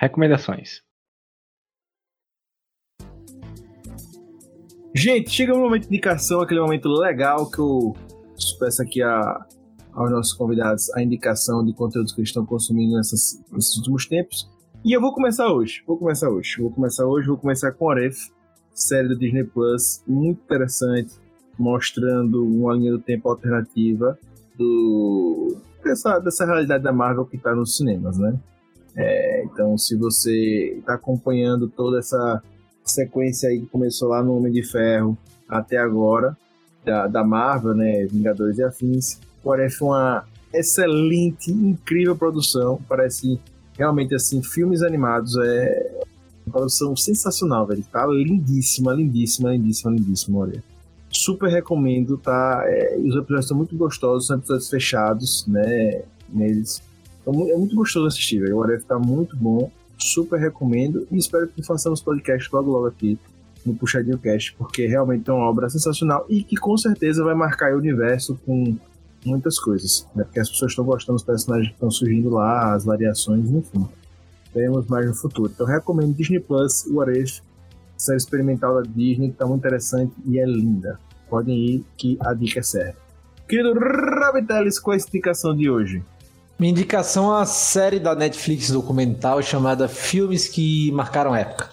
[0.00, 0.80] Recomendações.
[4.94, 7.94] Gente, chega um momento de indicação, aquele momento legal que eu
[8.58, 9.46] peço aqui a,
[9.92, 14.50] aos nossos convidados a indicação de conteúdos que eles estão consumindo nessas, nesses últimos tempos.
[14.82, 15.82] E eu vou começar hoje.
[15.86, 16.56] Vou começar hoje.
[16.58, 17.28] Vou começar hoje.
[17.28, 18.32] Vou começar com Oref,
[18.72, 21.12] série da Disney Plus, muito interessante,
[21.58, 24.18] mostrando uma linha do tempo alternativa
[24.56, 28.40] do dessa, dessa realidade da Marvel que está nos cinemas, né?
[28.96, 32.42] É, então, se você está acompanhando toda essa
[32.84, 35.16] sequência aí que começou lá no Homem de Ferro
[35.48, 36.36] até agora,
[36.84, 38.06] da, da Marvel, né?
[38.06, 42.80] Vingadores e Afins, parece uma excelente, incrível produção.
[42.88, 43.40] Parece
[43.76, 46.00] realmente assim, filmes animados é
[46.46, 47.84] uma produção sensacional, velho.
[47.90, 50.62] Tá lindíssima, lindíssima, lindíssima, lindíssima, olha.
[51.12, 52.62] Super recomendo, tá?
[52.66, 56.02] É, os episódios são muito gostosos, são episódios fechados, né?
[56.28, 56.80] Neles
[57.26, 58.56] é muito gostoso assistir, velho.
[58.56, 59.70] O Aref tá muito bom.
[59.98, 61.06] Super recomendo.
[61.10, 63.18] E espero que façamos podcast logo logo aqui
[63.64, 67.74] no Puxadinho Cast, porque realmente é uma obra sensacional e que com certeza vai marcar
[67.74, 68.76] o universo com
[69.24, 70.06] muitas coisas.
[70.14, 70.24] Né?
[70.24, 73.86] Porque as pessoas estão gostando dos personagens que estão surgindo lá, as variações, enfim.
[74.52, 75.52] Teremos mais no futuro.
[75.54, 77.40] Então recomendo Disney Plus, o Aref,
[77.96, 80.98] série experimental da Disney, que tá muito interessante e é linda.
[81.28, 82.98] Podem ir que a dica é certa.
[83.46, 86.02] Querido Rabitelis, qual é a explicação de hoje?
[86.60, 91.70] Minha indicação é a série da Netflix documental chamada Filmes que Marcaram Época.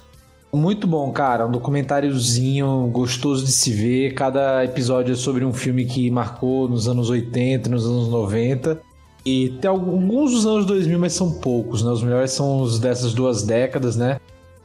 [0.53, 1.45] Muito bom, cara.
[1.45, 4.13] Um documentáriozinho gostoso de se ver.
[4.13, 8.79] Cada episódio é sobre um filme que marcou nos anos 80, nos anos 90.
[9.25, 11.91] E tem alguns dos anos 2000, mas são poucos, né?
[11.91, 14.21] Os melhores são os dessas duas décadas, né?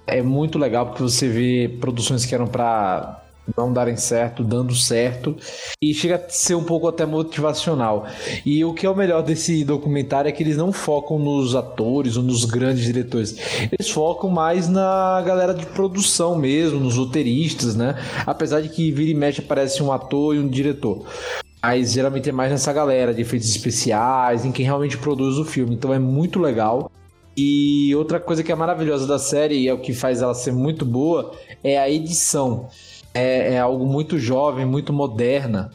[0.06, 3.21] É muito legal porque você vê produções que eram para
[3.56, 5.36] não darem certo, dando certo,
[5.82, 8.06] e chega a ser um pouco até motivacional.
[8.44, 12.16] E o que é o melhor desse documentário é que eles não focam nos atores
[12.16, 13.36] ou nos grandes diretores,
[13.70, 17.96] eles focam mais na galera de produção mesmo, nos roteiristas, né?
[18.26, 21.04] Apesar de que vira e mexe aparece um ator e um diretor.
[21.62, 25.74] Mas geralmente é mais nessa galera de efeitos especiais, em quem realmente produz o filme.
[25.74, 26.90] Então é muito legal.
[27.36, 30.52] E outra coisa que é maravilhosa da série, e é o que faz ela ser
[30.52, 31.32] muito boa,
[31.62, 32.68] é a edição
[33.14, 35.70] é, é algo muito jovem, muito moderna.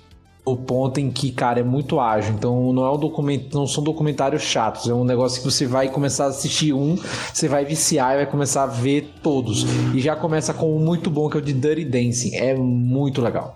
[0.45, 2.33] o ponto em que, cara, é muito ágil.
[2.33, 4.87] Então não é um documento, não são documentários chatos.
[4.87, 6.97] É um negócio que você vai começar a assistir um,
[7.33, 9.65] você vai viciar e vai começar a ver todos.
[9.93, 12.35] E já começa com um muito bom que é o de Dirty Dancing.
[12.35, 13.55] É muito legal.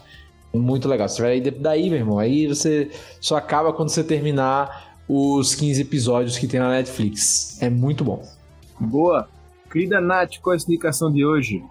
[0.53, 1.07] Muito legal.
[1.07, 2.19] Você vai daí, meu irmão.
[2.19, 2.91] Aí você
[3.21, 7.61] só acaba quando você terminar os 15 episódios que tem na Netflix.
[7.61, 8.21] É muito bom.
[8.79, 9.29] Boa.
[9.71, 11.63] Querida Nath, qual é a indicação de hoje?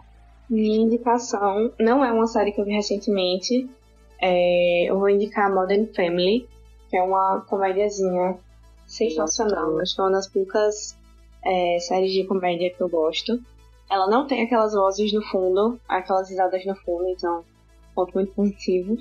[0.51, 3.71] Minha indicação não é uma série que eu vi recentemente,
[4.21, 6.49] é, eu vou indicar Modern Family,
[6.89, 8.37] que é uma comédiazinha
[8.85, 9.79] sensacional.
[9.79, 10.99] Acho que é uma das poucas
[11.45, 13.41] é, séries de comédia que eu gosto.
[13.89, 17.45] Ela não tem aquelas vozes no fundo, aquelas risadas no fundo, então
[17.95, 18.97] ponto muito positivo.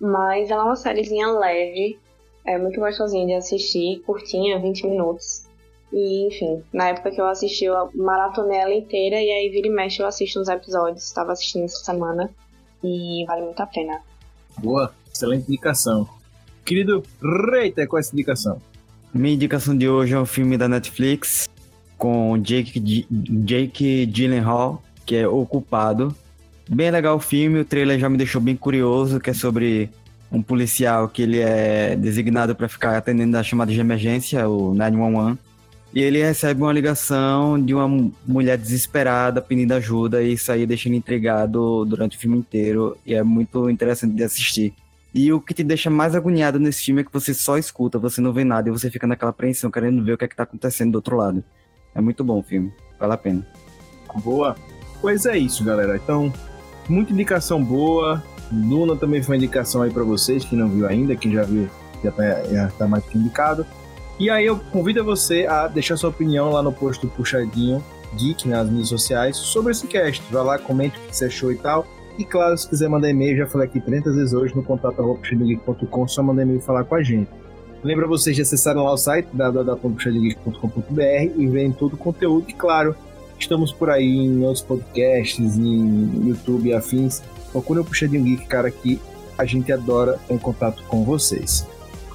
[0.00, 2.00] Mas ela é uma sériezinha leve,
[2.44, 5.46] é muito gostosinha de assistir, curtinha, 20 minutos.
[5.92, 9.70] E, enfim, na época que eu assisti, eu maratonei ela inteira e aí vira e
[9.70, 11.04] mexe eu assisto uns episódios.
[11.04, 12.30] Estava assistindo essa semana
[12.82, 14.00] e vale muito a pena.
[14.58, 16.08] Boa, excelente indicação.
[16.64, 18.60] Querido Reiter, qual é essa indicação?
[19.12, 21.48] Minha indicação de hoje é um filme da Netflix
[21.98, 26.14] com Jake, Jake Gyllenhaal, que é Ocupado.
[26.68, 29.90] Bem legal o filme, o trailer já me deixou bem curioso, que é sobre
[30.30, 35.38] um policial que ele é designado para ficar atendendo a chamada de emergência, o 911.
[35.92, 40.88] E ele recebe uma ligação de uma mulher desesperada pedindo ajuda e isso aí deixa
[40.88, 44.72] ele intrigado durante o filme inteiro e é muito interessante de assistir.
[45.12, 48.20] E o que te deixa mais agoniado nesse filme é que você só escuta, você
[48.20, 50.44] não vê nada e você fica naquela apreensão querendo ver o que é que tá
[50.44, 51.42] acontecendo do outro lado.
[51.92, 53.44] É muito bom o filme, vale a pena.
[54.22, 54.54] Boa.
[55.00, 55.96] Pois é isso, galera.
[55.96, 56.32] Então,
[56.88, 58.22] muita indicação boa.
[58.52, 61.68] Luna também foi uma indicação aí para vocês, que não viu ainda, quem já viu
[62.02, 63.66] já tá, já tá mais que indicado.
[64.20, 67.82] E aí eu convido você a deixar sua opinião lá no post do Puxadinho
[68.16, 70.22] Geek nas mídias sociais sobre esse cast.
[70.30, 71.86] Vai lá, comente o que você achou e tal.
[72.18, 76.22] E claro, se quiser mandar e-mail, já falei aqui 30 vezes hoje no contato.puxadinhogeek.com, só
[76.22, 77.30] mandar e-mail e falar com a gente.
[77.82, 81.00] Lembra vocês de acessarem lá o site www.puxadinhogeek.com.br
[81.38, 82.44] e verem todo o conteúdo.
[82.46, 82.94] E claro,
[83.38, 87.22] estamos por aí em outros podcasts, em YouTube e afins.
[87.52, 89.00] Procure o Puxadinho Geek, cara, que
[89.38, 91.66] a gente adora em contato com vocês.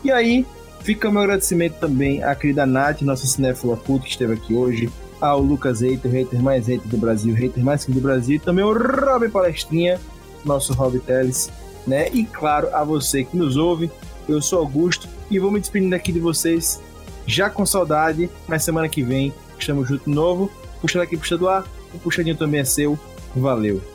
[0.04, 0.46] E aí,
[0.86, 4.88] Fica o meu agradecimento também à querida Nath, nossa cinéfila puta que esteve aqui hoje,
[5.20, 8.64] ao Lucas Hater, hater mais hater do Brasil, hater mais que do Brasil, e também
[8.64, 10.00] o Rob Palestrinha,
[10.46, 11.52] nosso Rob Teles,
[11.88, 12.08] né?
[12.14, 13.90] E claro, a você que nos ouve,
[14.30, 16.80] eu sou Augusto e vou me despedindo aqui de vocês,
[17.26, 20.52] já com saudade, mas semana que vem estamos juntos de novo,
[20.82, 22.96] puxando aqui, puxando lá, o puxadinho também é seu,
[23.36, 23.95] valeu!